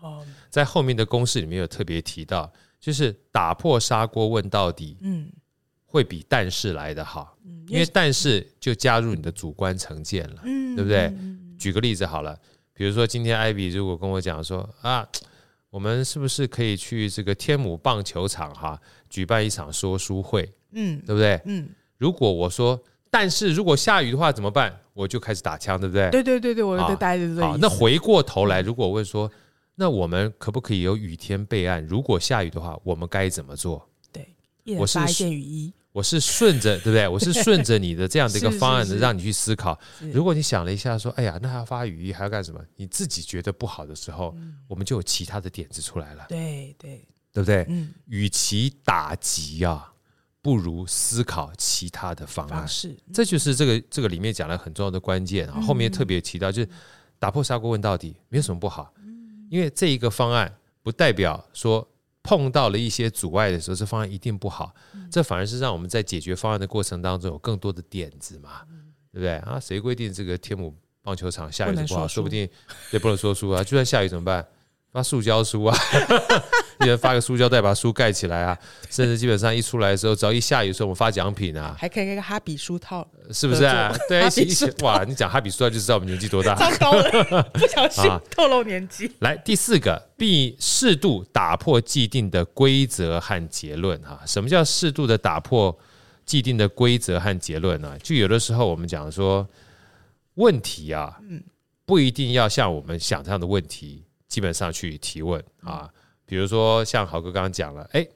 [0.00, 5.30] 哦，在后面的公式里面有特别提到，就是打破砂锅问到底，嗯，
[5.86, 11.14] 会比但是来得好，嗯，因为但是就加入你的主观成见了，嗯，对不对？
[11.56, 12.36] 举个例子好了。
[12.74, 15.08] 比如说，今天艾比如果跟我讲说啊，
[15.70, 18.76] 我们是不是可以去这个天母棒球场哈
[19.08, 20.52] 举办一场说书会？
[20.72, 21.40] 嗯，对不对？
[21.44, 21.68] 嗯，
[22.02, 24.76] 如果我说，但是如果下雨的话怎么办？
[24.92, 26.10] 我就开始打枪，对不对？
[26.10, 27.32] 对对对对，我就待着。
[27.40, 29.30] 好，那回过头来，如果问说，
[29.76, 31.86] 那我们可不可以有雨天备案？
[31.86, 33.88] 如果下雨的话，我们该怎么做？
[34.10, 34.26] 对，
[34.76, 35.72] 我是一件雨衣。
[35.92, 37.06] 我是顺着，对不对？
[37.06, 39.78] 我是顺着你的这样的一个 方案，的让你去思考。
[40.12, 44.34] 如果你想了一下，说：“哎呀，那还要发雨衣，还要干什么？”你自己觉得不好的时候，
[44.66, 46.24] 我们就有其他的点子出来了。
[46.30, 47.66] 对对，对不对？
[47.68, 49.91] 嗯，与其打击啊，
[50.42, 52.68] 不如思考其他的方案。
[52.68, 55.60] 是，这就是这个这个里面讲了很重要的关键啊。
[55.62, 56.68] 后面特别提到，就是
[57.18, 58.92] 打破砂锅问到底，没有什么不好。
[59.48, 61.88] 因为这一个方案不代表说。
[62.24, 64.72] 碰到了一些阻碍的时候，这方案一定不好。
[65.10, 68.62] 这反而是让我们在解决方案的过程当中有更多的点子嘛，
[69.10, 69.58] 对不对啊？
[69.58, 72.06] 谁规定这个天母棒球场下雨不好？
[72.06, 72.48] 说不定
[72.92, 73.64] 也不能说输啊。
[73.64, 74.46] 就算下雨怎么办？
[74.92, 75.76] 发塑胶书啊，
[76.80, 78.58] 一人发个塑胶袋把书盖起来啊。
[78.90, 83.90] 甚至基本上一出来的时候，只要一下雨的时候，我们发奖品啊，还可以那个哈比书套，是不是啊？
[84.06, 85.02] 对，一起一起哇！
[85.04, 89.10] 你讲哈比书套就知道我们年纪多大，糟糕了， 不小心透露年纪。
[89.20, 94.20] 来第四个，必适度打破既定的规则和结论哈。
[94.26, 95.74] 什么叫适度的打破
[96.26, 97.98] 既定的规则和结论呢？
[98.02, 99.48] 就有的时候我们讲说
[100.34, 101.42] 问题啊，嗯
[101.86, 104.04] 不一定要像我们想象的问题。
[104.32, 105.92] 基本上去提问啊，
[106.24, 108.08] 比如说像豪哥刚刚讲了，哎，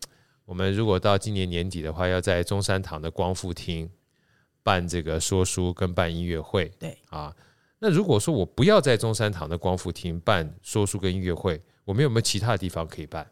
[0.47, 3.87] 我们如果到今年年底的话，要在中山堂的光复厅
[4.63, 7.37] 办这个说书跟办音乐会，对啊，
[7.81, 13.31] 那如果说我不要在中山堂的光复厅办说书跟音乐会，我们有没有其他的地方可以办？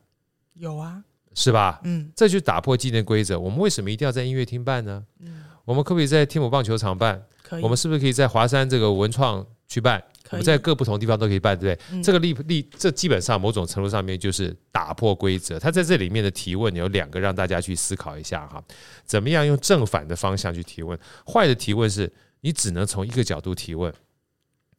[0.52, 1.80] 有啊，是吧？
[1.84, 3.40] 嗯，这就打破既定规则。
[3.40, 5.02] 我们为什么一定要在音乐厅办呢？
[5.20, 7.24] 嗯，我们可不可以在天母棒球场办？
[7.42, 7.62] 可以。
[7.62, 10.04] 我们是不是可以在华山这个文创去办？
[10.30, 11.87] 我们在各不同地方都可以办，对不对？
[11.96, 15.58] 嗯、这个例例，这基本上某种程度上面就是打破规则。
[15.58, 18.62] 他在这里面的提问有两个，让大家去思考一下哈，
[19.04, 20.98] 怎么样用正反的方向去提问？
[21.26, 22.10] 坏的提问是
[22.40, 23.92] 你只能从一个角度提问。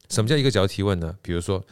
[0.08, 1.16] 什么叫一个角度提问呢？
[1.22, 1.64] 比如说，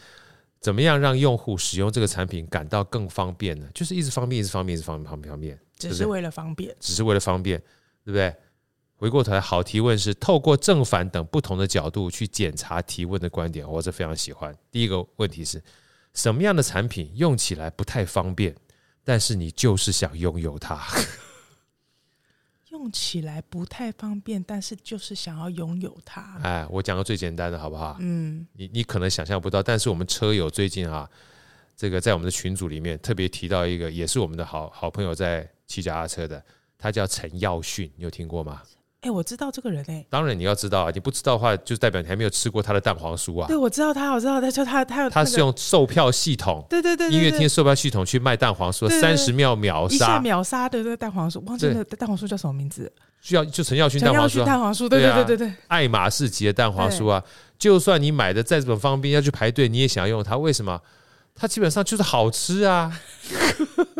[0.60, 3.66] 怎么样让用户使用这个产品感到更方便呢？
[3.74, 7.58] 就是一直方便，一直方便，一直方便，方便，方便，只是为了方便，只是为了方便，
[8.04, 8.34] 对不对？
[8.96, 14.56] 回过头来，好提问是透过正反等不同的角度去检查提问的观点，我是非常喜欢。
[14.70, 15.62] 第一个问题是
[16.14, 18.54] 什么样的产品用起来不太方便，
[19.02, 20.80] 但是你就是想拥有它？
[22.70, 26.40] 用起来不太方便，但是就是想要拥有它。
[26.42, 27.96] 哎，我讲个最简单的好不好？
[28.00, 31.08] 嗯，你你可能想象不到，但是我们车友最近啊，
[31.76, 36.44] 这个在我们的群组里面特别提到一个，也是我们的好好朋友在骑脚踏车的，
[36.76, 38.62] 他叫陈耀训，你有听过吗？
[39.04, 43.46] 哎，我知道这个人哎，当然你要知道啊，你不知道的话，就代表你还没有吃过他的蛋黄酥啊。
[43.46, 52.90] 对，我知道他，我知道他，就他，他有他是用售票系统，对对对，音乐厅售票系统去卖蛋黄酥，三十秒秒杀，秒杀的那个蛋黄酥，忘记那蛋黄酥叫什么名字？
[53.20, 57.22] 需要就陈耀勋蛋黄酥，蛋黄酥，对对对对对，爱马仕级的蛋黄酥啊，
[57.58, 60.80] 就算你买的再怎么方便，要去排队，你也想要用它，为什么？
[61.34, 62.96] 它基本上就是好吃啊，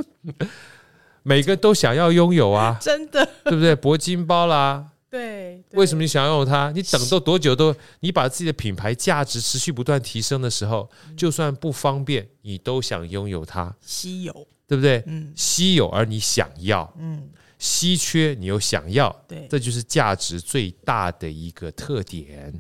[1.25, 3.75] 每个都想要拥有啊，真的，对不对？
[3.75, 4.85] 铂金包啦。
[5.15, 6.73] 对，为什么你想要用它？
[6.73, 13.73] 你等到多久都，你把自己的品牌价值持续不断提升的时候，就算不方便，你都想拥有它。
[13.81, 14.33] 稀有，
[14.67, 15.05] 对不对？
[15.07, 22.53] 嗯，稀有而你想要，嗯，稀缺你又想要，对，这就是价值最大的一个特点。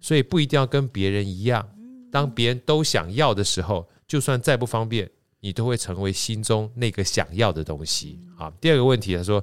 [0.00, 1.64] 所以不一定要跟别人一样，
[2.10, 8.18] 当别人都想要的时候，就算再不方便，你都会成为心中那个想要的东西。
[8.36, 9.40] 好，第二个问题，他说。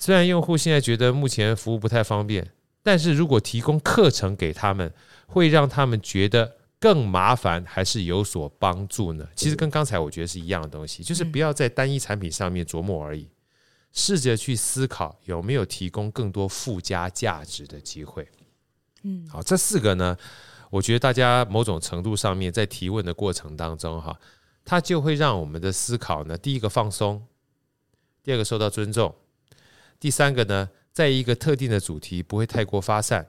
[0.00, 2.50] 虽然用户现在觉得目前服务不太方便，
[2.82, 4.90] 但是如果提供课程给他们，
[5.26, 9.28] 会让他们觉得更麻烦，还是有所帮助呢？
[9.36, 13.28] 其实跟刚才我觉得是一样的东西，就是不要在单一产品上面琢磨而已，
[13.92, 18.26] 试着去思考有没有提供更多附加价值的机会。
[19.02, 20.16] 嗯，好，这四个呢，
[20.70, 24.18] 我觉得大家某种程度上面在提问的过程当中，哈，
[24.64, 27.22] 它就会让我们的思考呢，第一个放松，
[28.22, 29.14] 第二个受到尊重。
[30.00, 33.24] 第三个呢，在一个特定的主题不会太过发散，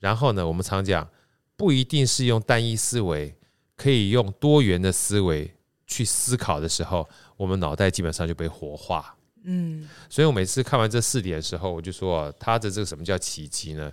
[0.00, 1.08] 然后呢，我们常讲
[1.54, 3.36] 不一定是用单一思维，
[3.76, 5.54] 可以用多元的思维
[5.86, 9.14] 去思考的时候，我们脑袋基本上就被活化。
[9.44, 13.92] 嗯，所以我每次看完这四点的时候，我就说，他的这个什么叫奇迹呢？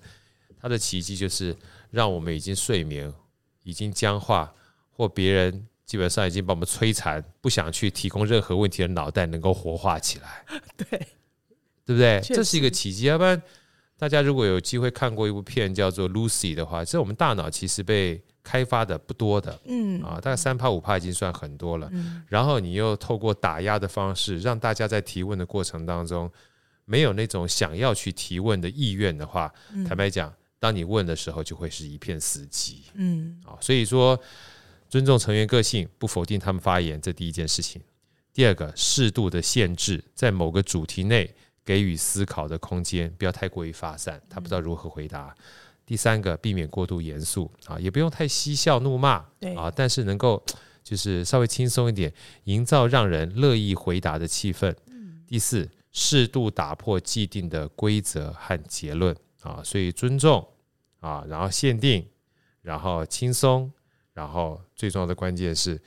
[0.59, 1.55] 他的奇迹就是
[1.91, 3.13] 让我们已经睡眠、
[3.63, 4.51] 已经僵化，
[4.89, 10.45] 或别人基本上已经把我们摧残、不想去提供任何问题的脑袋，能够活化起来。
[10.75, 11.07] 对，
[11.85, 12.21] 对不对？
[12.23, 13.05] 这是一个奇迹。
[13.05, 13.41] 要不然，
[13.97, 21.89] 大家如果有机会看过一部片叫做《Lucy》的话，这我们大脑其实被开发的不多的，嗯啊，大概三趴五趴已经算很多了。
[22.27, 26.29] 然后你又透过打压的方式，让大家在提问的过程当中
[26.85, 29.53] 没有那种想要去提问的意愿的话，
[29.87, 32.79] 坦白讲，当你问的时候，就会是一片死寂。
[32.95, 34.19] 嗯啊，所以说
[34.89, 37.81] 尊重成员个性，不否定他们发言，这第一件事情。
[38.33, 41.33] 第二个，适度的限制，在某个主题内
[41.65, 45.33] 给予思考的空间，不要太过于发散，他不知道如何回答。
[45.85, 50.41] 第三个，避免过度严肃啊，也不用太嬉笑怒骂，对啊，但是能够
[50.81, 52.13] 就是稍微轻松一点，
[52.45, 54.73] 营造让人乐意回答的气氛。
[55.27, 60.47] 第四，适度打破既定的规则和结论啊，所以尊重
[61.01, 62.07] 啊，然后限定，
[62.61, 63.71] 然后轻松，
[64.13, 65.81] 然后最重要的关键是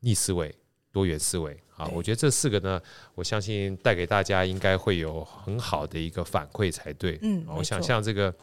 [0.00, 0.54] 逆思维、
[0.92, 1.86] 多元思维啊。
[1.94, 2.78] 我觉得这四个呢，
[3.14, 7.18] 我相信带给大家应该会有很好的一个反馈才对。
[7.22, 8.34] 嗯，我想像这个。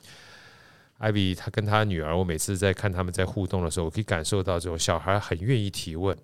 [0.97, 6.17] 艾比他跟他女儿，我每次在看他们在互动的时候，我可以感受到这种小孩很愿意提问，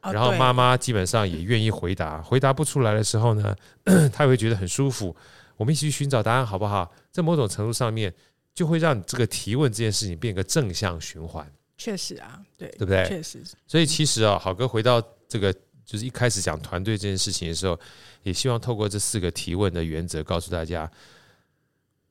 [0.00, 2.22] 然后妈妈基本上也愿意回答。
[2.22, 3.52] 回答不出来的时候呢，
[4.14, 5.14] 他也会觉得很舒服。
[5.56, 6.88] 我们一起去寻找答案，好不好？
[7.10, 8.14] 在某种程度上面，
[8.54, 11.44] 就会让这个提问这件事情变个正向循环。
[11.76, 13.04] 确实啊，对，对不对？
[13.08, 13.42] 确实。
[13.66, 15.52] 所以其实啊，好哥回到这个
[15.84, 17.78] 就是一开始讲团队这件事情的时候，
[18.22, 20.90] 也希望透过这四个提问的原则，告诉大家。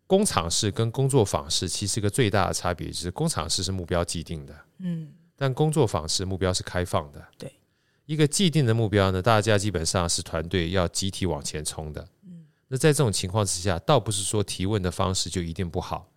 [0.07, 5.07] 工厂式跟工作坊式其实一个最大的差别就是，工厂式是目标既定的，嗯，
[5.37, 7.25] 但工作坊式目标是开放的。
[7.37, 7.49] 对，
[8.05, 12.05] 一个既定的目标呢，大家基本上是团队要集体往前冲的。
[12.25, 16.11] 嗯，那在这种情况之下，倒不是说提问的方式就一定不好，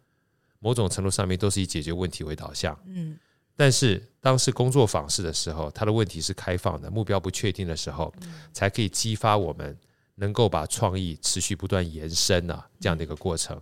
[0.59, 2.77] 某种程度上面都是以解决问题为导向。
[2.87, 3.17] 嗯，
[3.57, 8.13] 但是当是工作坊式的时候，它的问题是开放的，目标不确定的时候，
[8.53, 9.77] 才可以激发我们。
[10.17, 13.61] 能够把创意持续不断延伸啊，这样的一个过程。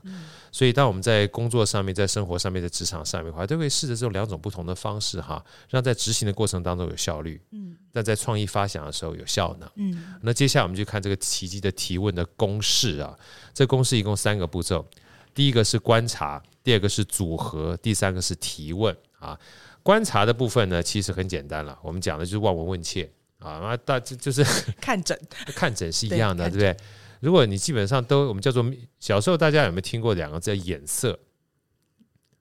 [0.51, 7.41] 所以，当我们在工作上面、在生活上面、在职场上面的话，都会试着这种两种不同的方式哈，让在执行的过程当中有效率。
[7.53, 9.71] 嗯，但在创意发想的时候有效能。
[9.77, 13.19] 嗯，那接下来我们就看这个奇迹的提问的公式啊。
[13.55, 14.87] 这公式一共三个步骤：
[15.35, 19.41] 第一个是观察，第二个是组合，第三个是提问啊。
[19.83, 23.11] 观察的部分呢，其实很简单了，我们讲的就是望闻问切。
[23.39, 24.45] 啊，那大就就是
[24.81, 25.19] 看诊，
[25.57, 26.77] 看诊是一样的，对不对？
[27.21, 28.65] 如果你基本上都我们叫做
[29.01, 31.19] 小时候，大家有没有听过两个字叫眼色？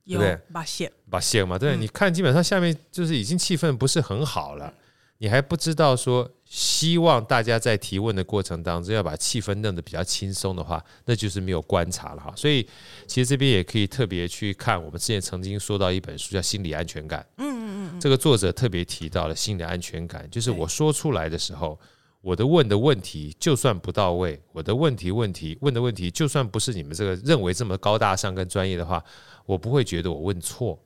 [0.04, 0.54] 有，对不对？
[0.54, 4.74] 把线，把线嘛，对，你看基本上下面就是已经气氛不是很好了，
[5.18, 6.30] 你还不知道说。
[6.54, 12.34] 希望大家在提问的过程当中要把气氛弄得比较轻松的话，那就是没有观察了哈。
[12.36, 12.68] 所以
[13.08, 17.22] 其实这边也可以特别去看，我们之前曾经说到一本书叫《心理安全感》。
[17.38, 21.80] 嗯嗯嗯，这个作者特别提到了心理安全感，就是我说出来的时候，
[22.20, 29.02] 我的问的问题就算不到位，我的问题问题问的问题就算不是你们这个认为这么高大上跟专业的话，
[29.46, 30.78] 我不会觉得我问错。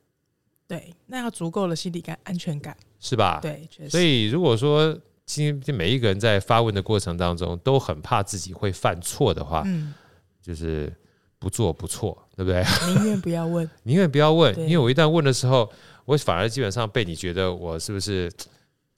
[0.68, 3.40] 对，那要足够的心理感安全感是吧？
[3.42, 3.90] 对，确实。
[3.90, 4.96] 所以如果说
[5.26, 9.94] 今天每一个人在发问的过程当中都很怕自己会犯错的话，嗯，
[10.42, 10.94] 就是
[11.40, 12.64] 不做不错，对不对？
[12.88, 15.72] 宁愿不要问， 宁愿不要问，因为我一旦问的时候，
[16.06, 18.32] 我反而基本上被你觉得我是不是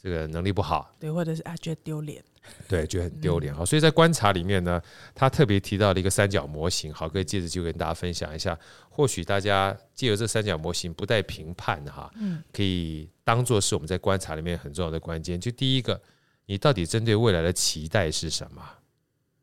[0.02, 2.24] 这个能力不好，对，或者是啊觉得丢脸。
[2.66, 4.82] 对，觉得很丢脸哈，所以在观察里面呢，
[5.14, 8.58] 他特别提到了一个三角模型，好，可以接着就跟大家分享一下。
[8.90, 15.38] 或许大家借由这三角模型不带评判哈，嗯，可以当做是我们在观察里面很重要的关键。
[15.38, 16.02] 就第一个，
[16.48, 18.64] 你到底针对未来的期待是什么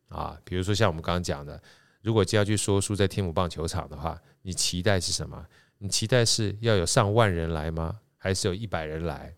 [0.09, 0.37] 啊？
[0.43, 1.63] 比如说像我们刚刚讲的，
[2.03, 5.47] 如果就要去说书在天母棒球场的话，你期待是什么？
[5.79, 8.01] 你期待是要有上万人来吗？
[8.17, 9.35] 还是有一百人来？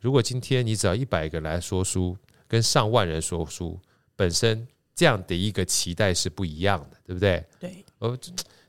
[0.00, 3.78] 如果今天你只要一百个来说书，跟上万人说书
[4.14, 7.44] 本身这样的一个期待是不一样的，对不对？
[7.58, 7.84] 对。
[7.98, 8.16] 呃，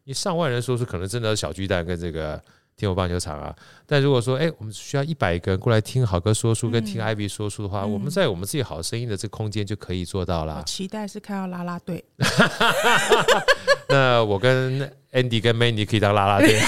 [0.04, 2.44] 你上万人说书可能真的是小巨蛋跟这个
[2.82, 3.56] 天母棒球场啊。
[3.86, 10.64] 但如果说，哎，我们需要一百个人过来听好哥说书，跟听艾比说书的话，我们在我们自己好声音的这个空间就可以做到了。
[10.66, 12.04] 期待是看到拉拉队。
[13.88, 14.80] 那我跟
[15.12, 16.60] Andy 跟 Mandy 可以当拉拉队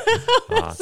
[0.60, 0.76] 啊。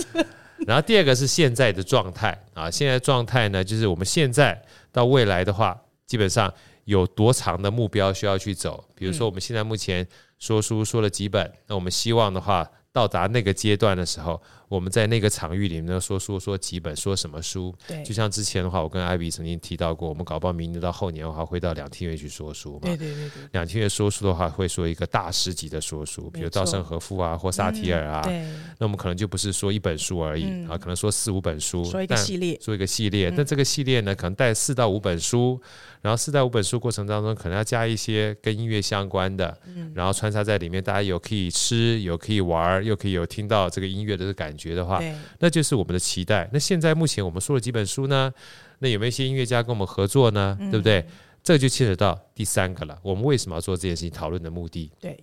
[0.66, 4.60] 然后第二个是现在的状态啊，现在状态呢，就是我们现在。
[4.92, 8.84] 到未来的话，基本上有多长的目标需要去走？
[8.96, 10.04] 比如说，我们现在目前
[10.40, 17.74] 说书说了几本，那我们希望的话，到达那个阶段的时候，我们在那个场域里面呢，说说说几本，说什么书。
[17.88, 22.82] 对，就像之前的话，我跟艾比曾经提到过，我们搞不好明年到后年的话，会到两厅院去说书嘛。
[22.82, 23.48] 对对对对。
[23.50, 28.22] 两厅院说书的话，会说一个大师级的说书，比如稻盛和夫啊，或萨提尔啊。
[28.22, 28.42] 对。
[28.78, 31.84] 那我们可能就不是说一本书而已啊，可能说四五本书。
[31.84, 32.56] 说一个系列。
[32.60, 35.60] 说一个系列，那这个系列呢，可能带四到五本书，
[36.00, 39.58] 然后四到五本书过程当中，可能要加一些跟音乐相关的，
[39.94, 43.68] 然后穿插在里面，大家有可以吃，有可以玩，又可以有听到。
[43.70, 45.02] 这个音乐的感觉的话，
[45.38, 46.48] 那就是我们的期待。
[46.52, 48.32] 那现在目前我们说了几本书呢？
[48.80, 50.56] 那有没有一些音乐家跟我们合作呢？
[50.70, 51.06] 对不对？
[51.42, 52.98] 这就牵扯到第三个了。
[53.02, 54.10] 我们为什么要做这件事情？
[54.10, 54.90] 讨论的目的。
[55.00, 55.22] 对，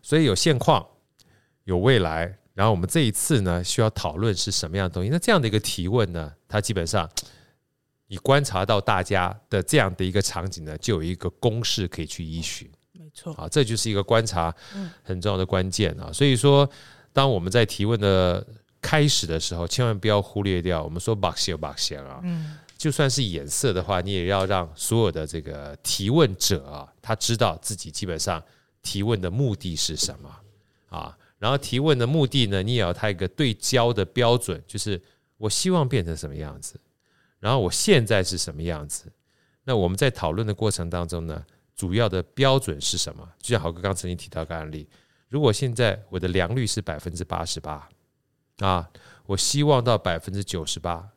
[0.00, 0.84] 所以有现况，
[1.64, 5.08] 有未来，然后我们这一次呢，需要讨论是什么样的东西？
[5.08, 7.08] 那这样的一个提问呢，它基本上
[8.06, 12.68] 你观察到大家的这样的一个场景呢，就有一个公式可以去依循。
[12.92, 14.54] 没错，啊，这就是一个观察
[15.02, 16.12] 很重要的关键啊。
[16.12, 16.68] 所以说。
[17.14, 18.44] 当我们在提问的
[18.82, 22.22] 开始的时候，千万不要忽略掉我们说 box 有 box 啊，
[22.76, 28.42] 就算是颜色的话，你也要让所有的这个提问者啊，他知道自己基本上
[28.82, 30.28] 提问的目的是什么
[30.90, 35.00] 啊，然后提问的目的呢，你也要他一个对焦的标准，就是
[35.38, 36.78] 我希望变成什么样子，
[37.38, 39.04] 然后我现在是什么样子，
[39.62, 41.42] 那我们在讨论的过程当中呢，
[41.76, 43.26] 主要的标准是什么？
[43.40, 44.86] 就像豪哥刚曾经提到个案例。
[45.34, 47.88] 如果现在我的良率是百分之八十八
[48.58, 48.88] 啊，
[49.26, 51.08] 我希望到百分之九十八，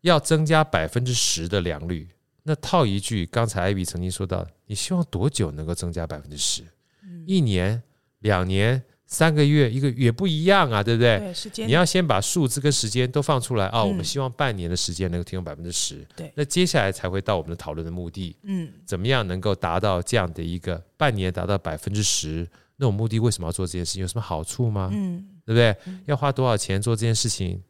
[0.00, 2.08] 要增加百分之十的良率。
[2.44, 6.64] 那套一句，刚才艾比曾经说到，你希望多久能够增加百分之十？
[7.26, 7.82] 一年、
[8.20, 11.30] 两年、三个月、一个也不一样啊，对不对？
[11.66, 13.84] 你要先把数字跟时间都放出来啊。
[13.84, 16.06] 我们希望半年的时间能够提供百分之十。
[16.16, 18.34] 对，那接下来才会到我们的讨论的目的。
[18.44, 22.48] 嗯，怎么样能够达到这样的一个半年达到百分之十？
[22.76, 24.02] 那我目的为什么要做这件事情？
[24.02, 24.90] 有什么好处吗？
[24.92, 25.76] 嗯，对不对？
[26.06, 27.62] 要花多少钱做这件事情？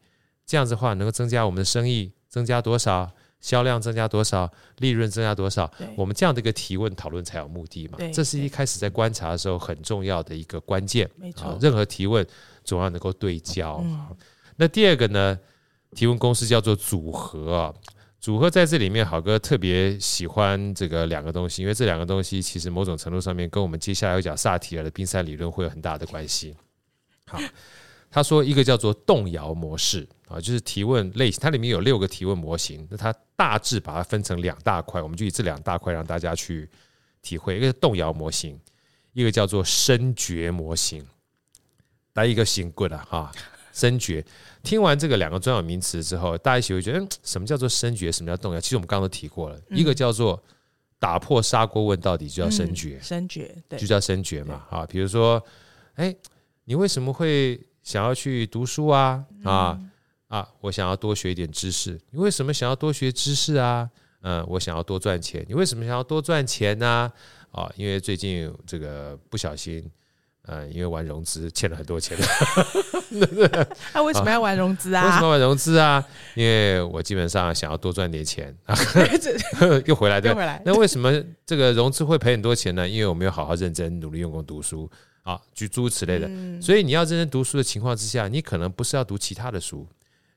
[0.45, 3.09] 这样子的话，能够增加我们的生意，增加多少
[3.41, 5.69] 销量，增加多少利润，增加多少？
[5.95, 7.97] 我们这样的一个提问讨论才有目的嘛。
[8.13, 11.09] 这是一开始在观察的时候很重要的一个关键。
[11.15, 12.25] 没错，任何提问
[12.63, 13.83] 总要能够对焦。
[14.55, 15.39] 那第二个呢？
[15.95, 17.73] 提问公式叫做组合啊。
[18.19, 26.55] 组合在这里面，好哥特别喜欢这个两个东西，因为这两个东西其实某种程度上面跟我们接下来要讲萨提尔的冰山理论会有很大的关系。
[27.27, 27.39] 好，
[28.09, 36.67] 他说一个叫做动摇模式啊，就是提问类型，它里面有六个提问模型，那它大致把它分成两大块，我们就以这两大块让大家去
[37.21, 37.57] 体会。
[37.57, 38.59] 一个是动摇模型，
[39.13, 41.05] 一个叫做深觉模型。
[42.15, 43.31] 来一个醒过来哈。
[43.77, 44.25] 深觉，
[44.63, 48.11] 听完这个两个专有名词之后，大家一起会觉得，嗯，什么叫做深觉？
[48.11, 48.59] 什么叫动摇？
[48.59, 50.41] 其实我们刚刚都提过了，一个叫做
[50.97, 54.65] 打破砂锅问到底，就叫深觉，深觉，对，就叫深觉嘛。
[54.71, 55.39] 啊，比如说，
[55.93, 56.15] 哎，
[56.65, 59.23] 你为什么会想要去读书啊？
[59.43, 59.79] 啊
[60.29, 62.01] 啊，我想要多学一点知识。
[62.09, 63.87] 你为什么想要多学知识啊？
[64.21, 65.45] 嗯，我想要多赚钱。
[65.47, 67.13] 你为什么想要多赚钱呢？
[67.51, 69.87] 啊，因为最近这个不小心。
[70.47, 72.17] 嗯，因为玩融资欠了很多钱，
[73.93, 75.05] 那为什么要玩融资啊？
[75.05, 76.03] 为什么要玩融资啊？
[76.35, 78.55] 因为我基本上想要多赚点钱，
[79.85, 80.61] 又回来对，又回来。
[80.65, 81.11] 那为什么
[81.45, 82.87] 这个融资会赔很多钱呢？
[82.87, 84.89] 因为我没有好好认真努力用功读书
[85.23, 86.29] 啊，举诸此类的。
[86.61, 89.85] 所以你要认真读书的情况之下，你可能不是要读其他的书。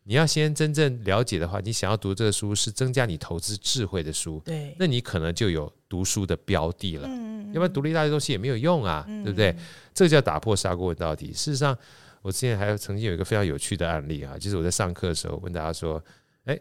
[0.05, 7.07] 你要先真正了解的话，你想要读这个书是增加你投资智慧的书，对，那你可能就有读书的标的了。
[7.07, 9.55] 嗯，要不然读了一大堆东西也没有用啊，对不对？
[10.01, 11.31] 这叫打破砂锅问到底。
[11.31, 11.77] 事实上，
[12.23, 16.03] 我之前还有曾经有一个非常有趣的案例啊，就是我在上课的时候问大家说
[16.47, 16.59] ：“哎，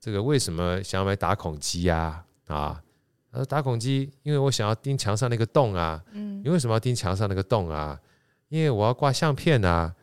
[0.00, 2.82] 这个为什么想要买打孔机呀？”啊，
[3.30, 6.02] 他说打孔机，因为我想要钉墙上那个洞啊。
[6.12, 8.00] 嗯，你为什么要钉墙上那个洞啊？
[8.48, 9.94] 因为我要挂相片啊。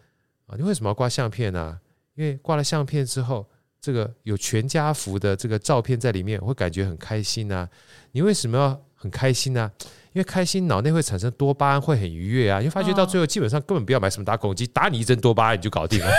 [0.45, 1.79] 啊，你为什么要挂相片呢？
[2.13, 3.43] 因为挂了相片之后，
[3.81, 7.67] 这个有全家福的这个照片在里面，我会感觉很开心啊。
[8.11, 9.71] 你为什么要很开心呢？
[10.17, 12.57] 因为开心脑内会产生多巴胺，会很愉悦啊。
[12.57, 16.11] 因为发觉到最后，基本上根本不要买什么打孔机，打你一针多巴胺你就搞定了。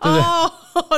[0.00, 0.50] 哦，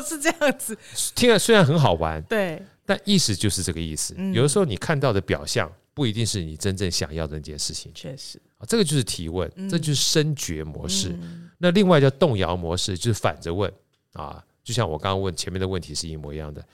[0.06, 0.78] 是这样子。
[1.16, 4.14] 听了虽然很好玩，对，但意思就是这个意思。
[4.32, 7.90] 有的时候你看到的表象，不一定是你真正想要的那件事情。
[7.92, 8.40] 确实。
[8.68, 11.08] 这个就是提问，这就是深觉模式。
[11.08, 13.68] 嗯、那另外叫动摇模式，就是反着问
[14.12, 16.64] 啊，就像我刚刚问前面的问题是一模一样的。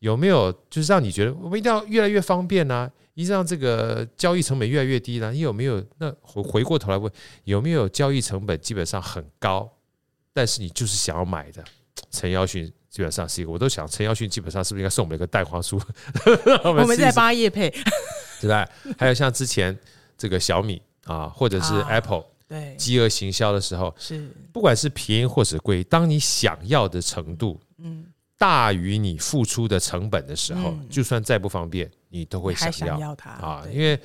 [0.00, 2.90] 有没有就是让你觉得我们一定要越来越方便呢、啊？
[3.14, 5.32] 一定让这个交易成本越来越低呢？
[5.32, 5.84] 你有没有？
[5.98, 7.10] 那回回过头来问，
[7.44, 9.70] 有没有交易成本基本上很高，
[10.32, 11.64] 但是你就是想要买的？
[12.10, 15.80] 陈耀迅基本上是一个，我都想陈耀迅基本上是不是应该送 我们一个蛋黄酥？
[16.64, 17.72] 我们在八叶配，
[18.40, 18.68] 对吧？
[18.98, 19.76] 还有像之前
[20.16, 20.80] 这个小米。
[21.04, 28.06] 啊，或者是 Apple 对，饥饿行销的时候，是不管是便宜或者贵，当你想要的程度，嗯，
[28.38, 33.98] 大于你付出的成本的时候，嗯、就算再不方便，你都会想要，它啊，因为。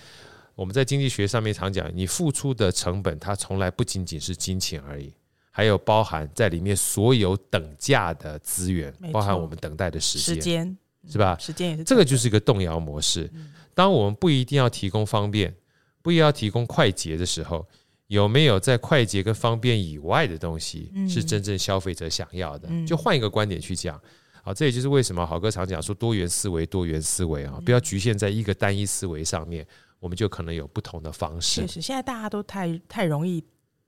[0.56, 5.10] 我们在经济学上面常讲，你付出的成本，它从来不仅仅是金钱而已，
[5.52, 10.78] 还有包含在里面所有等价的资源，包含我们等待的时间，时间
[11.08, 11.38] 是吧？
[11.40, 11.84] 时间也是。
[11.86, 13.32] 这个就是一个动摇模式。
[13.74, 15.56] 当我们不一定要提供方便，
[16.02, 17.66] 不一定要提供快捷的时候，
[18.08, 22.68] 有没有在快捷跟方便以外的东西是真正消费者想要的？
[22.86, 23.98] 就换一个观点去讲，
[24.44, 29.66] 好，这也就是为什么好哥常讲说多元思维，多元思维啊，不要局限在一个单一思维上面。
[30.00, 31.60] 我们就可能有不同的方式。
[31.60, 33.44] 确实，现在大家都太太容易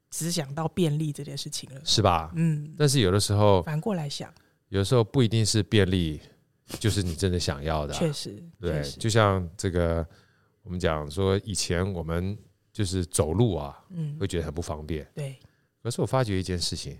[0.09, 2.33] 只想到便利这件事情了，是吧？
[2.35, 2.75] 嗯。
[2.77, 4.29] 但是有的时候反过来想，
[4.67, 6.19] 有的时候不一定是便利，
[6.81, 7.97] 就是你真的想要的啊。
[7.97, 8.83] 确实，对。
[8.99, 10.05] 就像这个，
[10.63, 12.37] 我们讲说以前我们
[12.73, 15.07] 就是走路啊，嗯，会觉得很不方便。
[15.15, 15.39] 对。
[15.81, 16.99] 可是我发觉一件事情，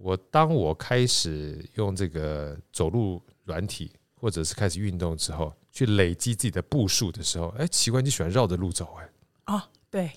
[0.00, 5.52] 我当我开始用这个走路软体，或者是开始运动之后。
[5.72, 9.54] 去累积自己的步数的时候，哎，奇怪，你喜欢绕着路走哎？
[9.54, 10.10] 哦，对，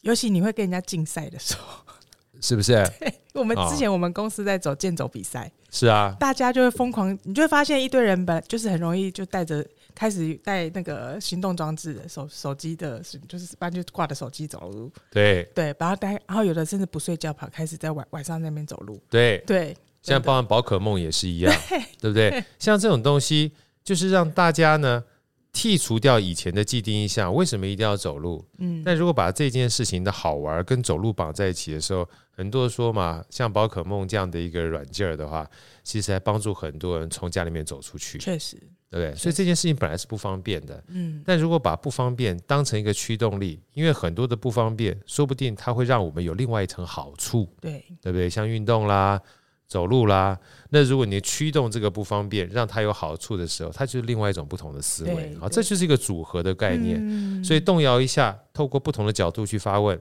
[0.00, 1.84] 尤其你会跟人家竞赛的时候，
[2.40, 2.72] 是不是？
[2.98, 9.62] 对，我们之前我们公司在走健走比赛，是啊，大家就会疯狂，你就会发现一堆人本就是很容易就带着
[9.96, 21.52] 开始带那个行动装置的手手机的，就是一般就挂着手机走路，对对，然后带，然后有的甚至不睡觉跑，开始在晚晚上那边走路，对对，像包含宝可梦也是一样，
[21.98, 22.44] 对不对？
[22.60, 23.50] 像这种东西。
[23.86, 25.04] 就是让大家呢
[25.52, 28.44] 剔除掉以前的既定印象，为什么一定要走路？
[28.58, 35.48] 嗯，但如果把这件事情的好玩跟走路绑在一起的时候，很多人说嘛，像宝可梦这样的一个软件儿的话，
[35.84, 38.18] 其实还帮助很多人从家里面走出去。
[38.18, 38.60] 确实，
[38.90, 39.14] 对不对？
[39.14, 48.28] 所以这件事情本来是不方便的，嗯，但如果把不方便当成一个驱动力，因为很多的不方便，说不定它会让我们有另外一层好处，对，对不对？
[48.30, 49.20] 像运动啦。
[49.68, 50.38] 走路啦，
[50.70, 57.00] 那如果你驱动这个不方便，让它有好处的时候，它就是另外一种不同的思维啊，这就是一个组合的概念。
[57.02, 60.00] 嗯、所以动摇一下，透过不同的角度去发问，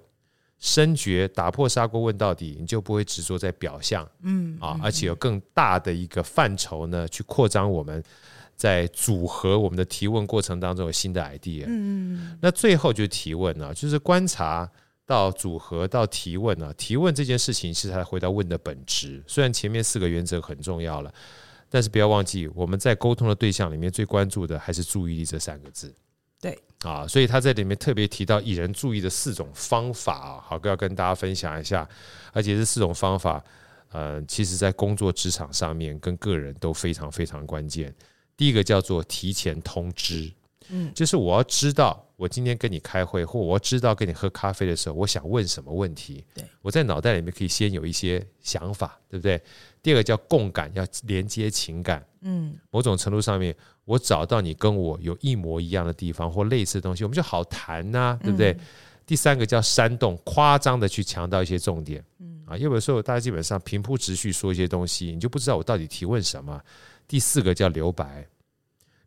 [0.60, 8.04] 深觉打破砂锅问到底，你就不会执着在表象，嗯啊，而且有更大的一个范畴呢，去扩张我们
[8.56, 11.66] 在组合我们的提问过程当中有新的 idea。
[11.68, 14.70] 嗯，那最后就提问呢，就是观察。
[15.08, 19.24] 到组合到提问啊，提问这件事情是才回到问的本质。
[19.28, 21.14] 虽然前面四个原则很重要了，
[21.70, 25.94] 但是不要忘记我们在沟通的对象里面最关注的还是注意力这三个字。
[26.46, 31.90] 对啊，所以他在里面特别提到引人注意的四种方法啊，好哥要跟大家分享一下。
[32.34, 33.44] 而且这四种方法，
[33.92, 37.92] 呃，其实在工作职场上面跟个人都非常非常关键。
[38.38, 40.32] 第一个叫做提前通知。
[40.70, 46.24] 嗯，就是我要知道我今天跟你开会，或我要知道跟你喝咖啡的时候，我想问什么问题。
[46.34, 49.42] 对，我在脑袋里面可以先有一些想法，对不对？
[49.82, 52.06] 第二个叫共感，要连接情感。
[52.22, 53.56] 嗯，某种程度上面，
[53.86, 58.58] 我找到你跟我有一模一样的地方或类似的东西，我们就好谈呐，对不对？
[59.06, 62.04] 第三个叫煽动，夸张的去强调一些重点。
[62.20, 66.60] 嗯，啊，有的时候大家基本上平铺直叙说一些东西，你就不知道我到底提问什么。
[67.08, 68.28] 第四个叫留白。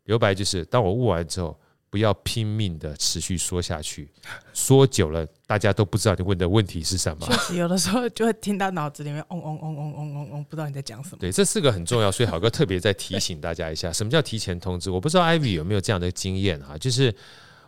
[0.05, 1.59] 留白就是，当我问完之后，
[1.89, 4.11] 不要拼命的持续说下去，
[4.53, 7.25] 说久了，大家都不知道你问的问题是什么。
[7.25, 11.17] 确实，有的时候就会听到脑子里面嗡嗡嗡嗡嗡嗡嗡，不知道你在讲什么。
[11.19, 14.91] 对，这四个很重要，所以好哥特别再提醒大家一下， 什么叫提前通知？
[14.91, 17.13] 我不知道 Ivy 有没有这样的经验哈，就是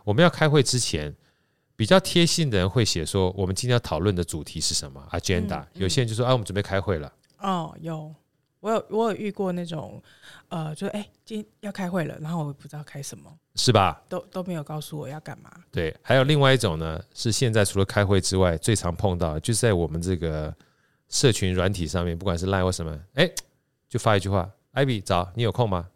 [0.04, 1.12] 我们要开会之前，
[1.74, 5.62] 比较贴心的人会写说，我们今天要讨论的主题是什么？Agenda。
[5.62, 7.12] 嗯嗯、有些人就说，啊，我们准备开会了。
[7.38, 8.14] 哦，有。
[8.62, 10.00] 我有我有遇过那种，
[10.48, 14.00] 呃，就哎、欸，今天要开会了，然后我不知道开什么，是吧？
[14.08, 15.50] 都都没有告诉我要干嘛。
[15.72, 20.54] 对，还有另外一种呢，是现在除了开会之外，最常碰到的就是在我们这个
[21.08, 23.34] 社群软体上面，不管是 Line 或什么，哎、欸，
[23.88, 25.88] 就发一句话：“Ivy 早，你有空吗？”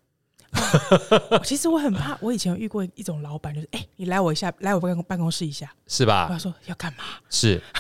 [1.45, 6.27] 其实我很怕，我以前遇过一种老板，就是哎、欸，你来我一下，来我办公办公室一下，是吧？
[6.29, 7.05] 他说要干嘛？
[7.31, 7.63] 是。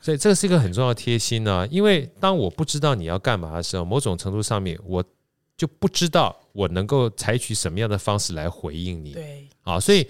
[0.00, 5.04] 所以这个是一个很重要的贴心呢、啊，因为当我不知道你要干嘛的时候，某种程度上面我
[5.56, 9.12] 就不知道我能够采取什么样的方式来回应你。
[9.12, 10.08] 对，啊，所以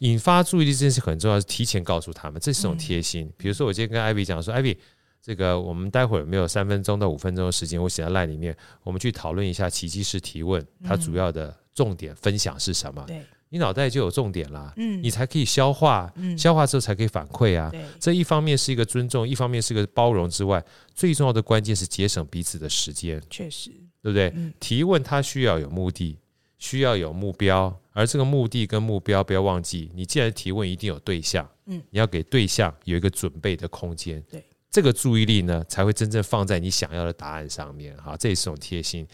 [0.00, 3.26] 引发注意力这件事很重要，是提前告诉他们，这是一种贴心。
[3.26, 4.76] 嗯、比如说，我今天跟艾比讲说，艾比，
[5.22, 13.04] 这个我们待会儿有没有三分钟到五分钟的时间，我写在 LINE 里面，我们去讨论一下奇迹式提问，它主要的重点分享是什么？
[13.06, 13.22] 对。
[13.50, 17.70] 你脑袋就有重点啦，嗯，你才可以消化，嗯，消化之后才可以反馈啊。
[17.70, 20.62] 对，这一方面是一个尊重，一方面是一个包容之外，
[20.94, 23.22] 最重要的关键是节省彼此的时间。
[23.30, 23.70] 确实，
[24.02, 24.32] 对不对？
[24.60, 26.18] 提问它需要有目的，
[26.58, 39.06] 需要有目标，而这个目的跟目标，不要忘记，你既然提问，一定有对象，嗯，你要给对象有一个准备的空间，对，这个注意力呢，才会真正放在你想要的答案上面，哈，这也是种贴心。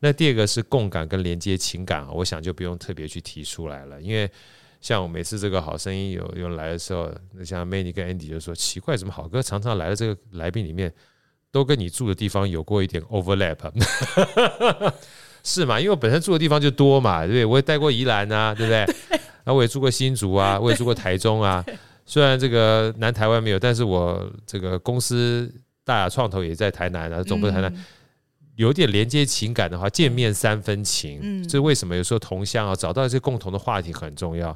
[0.00, 4.30] 那第二个是共感跟连接情感，我想就不用特别去提出来了，因为
[4.80, 10.92] 像我每次这个好声音有有人来的时候，那像 Manny 跟 Andy 就说奇怪，怎么好哥常常来的这个来宾里面，
[11.50, 13.58] 都跟你住的地方有过一点 overlap。
[15.44, 15.80] 是嘛？
[15.80, 17.44] 因为我本身住的地方就多嘛，对不对？
[17.44, 18.78] 我也待过宜兰啊，对不对？
[19.44, 21.64] 然 后我也住过新竹啊，我也住过台中啊。
[22.04, 25.50] 虽然这个南台湾没有，但是我这个公司
[25.84, 27.84] 大雅创投也在台南啊，总部在台南，
[28.58, 31.20] 有点连接情感的话，见面三分情。
[31.22, 34.50] 嗯，这为什么有时候同乡啊，找到一些共同的话题很重要？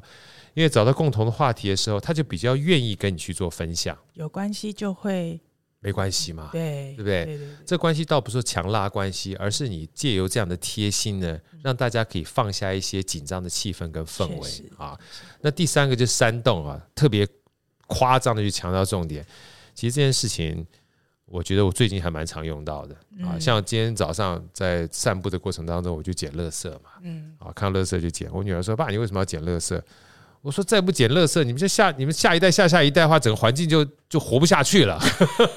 [0.53, 5.39] 因为找到共同的话题的时候，他就比较愿意跟你去做分享，有关系就会。
[5.79, 7.39] 没关系嘛，对，对不对？
[7.65, 14.97] 这关系倒不是说强拉关系，而是你借由这样的贴心呢，让大家可以放下一些紧张的气氛跟氛围啊。
[15.41, 17.27] 那第三个就是煽动啊，特别
[17.87, 19.25] 夸张的去强调重点。
[19.73, 20.65] 其实这件事情，
[21.33, 23.39] 我觉得我最近还蛮常用到的啊。
[23.39, 28.29] 像今天早上在散步的过程当中，我就捡垃圾嘛，嗯，啊，看到垃圾就捡。
[28.31, 29.81] 我女儿说：“爸，你为什么要捡垃圾？”
[30.43, 35.01] 我说再不捡垃圾，你们就下你们下一代下下一代的话，整个环境就就活不下去了。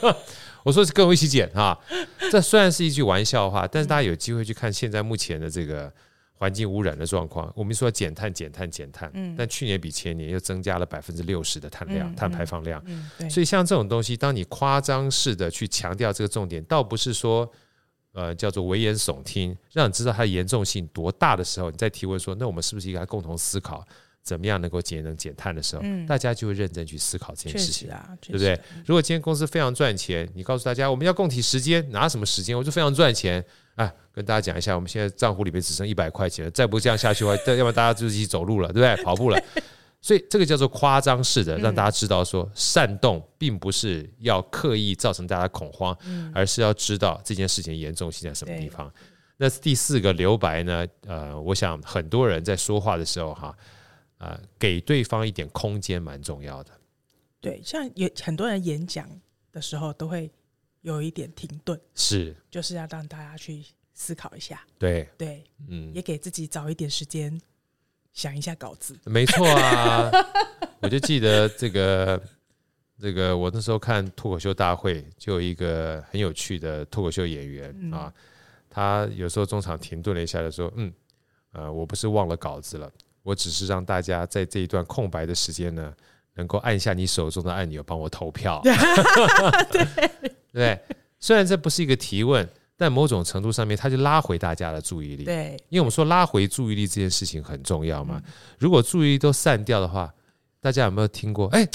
[0.65, 1.79] 我说跟我一起捡啊，
[2.33, 5.93] 这虽然是一句玩笑话，但是大家有机会去看现在目前的这个
[6.37, 7.53] 环境污染的状况。
[7.57, 12.83] 我们说减碳减碳减碳，但去年比前年又增加了百分之六十的碳量碳排放量。
[13.29, 17.51] 所以像这种东西，当你夸张式的去强调这个重点，倒不是说
[18.13, 23.85] 呃叫做危言耸听，让你知道它的严重性多大的时候，你再提问说，那我们是不是应该共同思考？
[24.23, 28.61] 怎么样能够节能减碳的时候，嗯、大家就会认真去思考这件事情，啊、对不对？
[28.85, 32.59] 如果今天公司非常赚钱，你告诉大家我们要共体时间，拿什么时间？
[32.59, 33.45] 我就非常赚钱，
[33.77, 38.97] 哎，跟大家讲一下，我们现在账户里面只剩一百块钱了，再不这样下去的话，要不然大家就一起走路了，对不对？
[39.05, 39.43] 跑步了。
[40.03, 45.97] 所以这个叫做夸张式的，让大家知道说煽动并不是要刻意造成大家恐慌，
[46.35, 48.93] 而是要知道这件事情严重性在什么地方。
[49.37, 50.87] 那第四个留白呢？
[51.07, 53.57] 呃，我想很多人在说话的时候哈。
[54.19, 56.71] 啊，给对方一点空间蛮重要的。
[57.39, 59.07] 对，像有很多人演讲
[59.53, 60.33] 的时候都会
[60.95, 64.65] 有一点停顿，是，就是要让大家去思考一下。
[64.79, 67.41] 对对，嗯，也给自己找一点时间
[68.13, 68.97] 想一下稿子。
[69.05, 70.11] 没错啊，
[70.81, 72.23] 我就记得这个
[73.01, 78.15] 这个，我那时候看脱口秀大会，就有一个很有趣的脱口秀演员、嗯、啊，
[78.71, 80.93] 他有时候中场停顿了一下，就说：“嗯，
[81.51, 82.89] 呃，我不是忘了稿子了。”
[83.25, 85.93] 我只是让大家在这一段空白的时间呢，
[86.37, 88.61] 能够按下你手中的按钮，帮我投票。
[89.73, 89.89] 对
[90.53, 90.81] 对，
[91.19, 95.25] 虽然这不是一个提问，但某种程度上面，它就拉回大家的注意力。
[95.25, 98.23] 对，因为我们说拉回注意力这件事情很重要嘛。
[98.59, 100.13] 如果注意力都散掉的话，
[100.61, 101.49] 大家有没有听过？
[101.49, 101.67] 哎，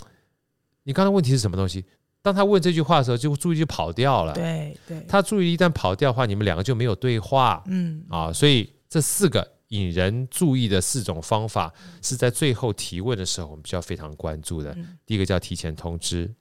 [0.83, 1.83] 你刚才问题是什么东西？
[2.21, 4.33] 当他问这句话的时候，就注意力就跑掉了。
[4.33, 7.63] 对对，他注意力一旦跑掉的话，你们两个就没有对话。
[7.65, 9.47] 嗯啊，所以这四个。
[9.71, 14.73] 引人注意的四种方法是在最后提问的时候，我们需要非常关注的。
[15.05, 16.31] 第一个叫提前通知，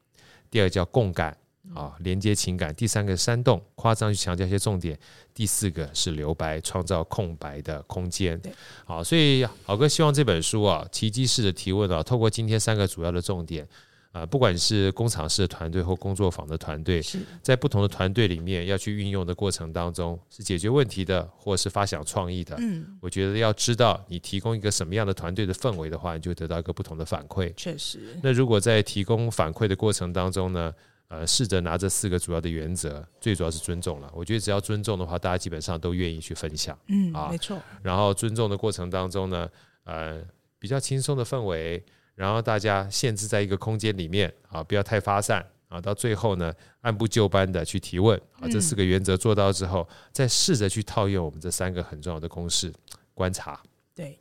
[0.50, 1.36] 第二个叫共感
[1.74, 4.98] 啊，连接情感，第三个煽动，夸张去强调一些重点，
[5.32, 8.40] 第四个是留白，创造空白的空间。
[8.84, 13.66] 好，所以好哥希望这本书啊，奇迹式的提问啊，透过今天三个主要的重点。
[14.12, 17.00] 啊，不管是工厂式的团队或工作坊的团队，
[17.42, 22.56] 在不同的团队里面要去运用的过程当中，是解决问题的，或是发想创意的。
[22.58, 27.54] 嗯，我觉得要知道你提供一个什么样的团队的氛围的话，你就得到一个不同的反馈。
[27.54, 28.00] 确实。
[28.20, 30.74] 那如果在提供反馈的过程当中呢，
[31.06, 34.10] 呃，试着拿这四个主要的原则，最主要是尊重了。
[34.12, 36.76] 我觉得只要尊重的话，大家基本上都愿意去分享。
[36.88, 37.56] 嗯，啊，没错。
[37.80, 39.48] 然后尊重的过程当中呢，
[39.84, 40.20] 呃，
[40.58, 41.80] 比较轻松的氛围。
[42.20, 45.80] 然后大家限制在一个空间里面啊，不要太发散啊。
[45.80, 46.52] 到最后呢，
[46.82, 48.46] 按部就班的去提问啊。
[48.46, 52.70] 这四个原则做到之后，再试着去套用我们这三个很重要的公式：
[53.14, 53.58] 观察，
[53.94, 54.20] 对，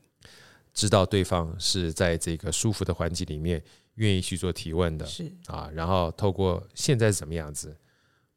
[0.74, 3.62] 知道对方是在这个舒服的环境里面
[3.96, 5.70] 愿意去做提问的，是啊。
[5.74, 7.76] 然后透过现在是什么样子，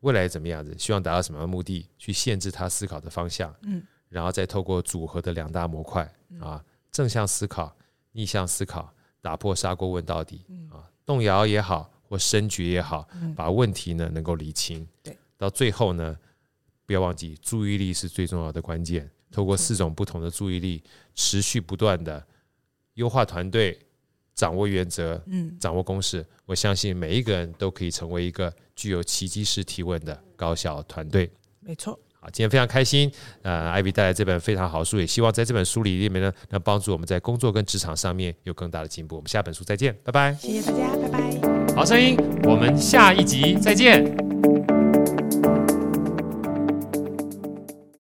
[0.00, 3.54] 未来怎么样子，希望达到什么样的目的，去限制他思考的方向。
[3.62, 6.60] 嗯，然后再透过组合的两大模块啊，
[6.90, 7.72] 正向思考、
[8.10, 8.92] 逆向思考。
[9.22, 14.86] 打破砂锅问到底啊，动摇也好，或深掘也好，把问题呢能够理清。
[15.02, 16.18] 对，到最后呢，
[16.84, 19.08] 不要忘记注意力是最重要的关键。
[19.30, 20.82] 透过四种不同的注意力，
[21.14, 22.22] 持续不断的
[22.94, 23.78] 优化团队，
[24.34, 26.26] 掌握原则，嗯，掌握公式。
[26.44, 31.30] 我相信每一个人都可以成为一个具有奇迹式提问的高效团队。
[31.60, 31.98] 没错。
[32.24, 33.10] 好，今天非常开心，
[33.42, 39.16] 呃，艾比带来这本非常好的书，也希望在这本书里面呢，能帮助我们在工作跟职场上面有更大的进步。
[39.16, 40.32] 我们下本书再见，拜拜。
[40.34, 41.74] 谢谢大家，拜拜。
[41.74, 44.31] 好声音，我们下一集再见。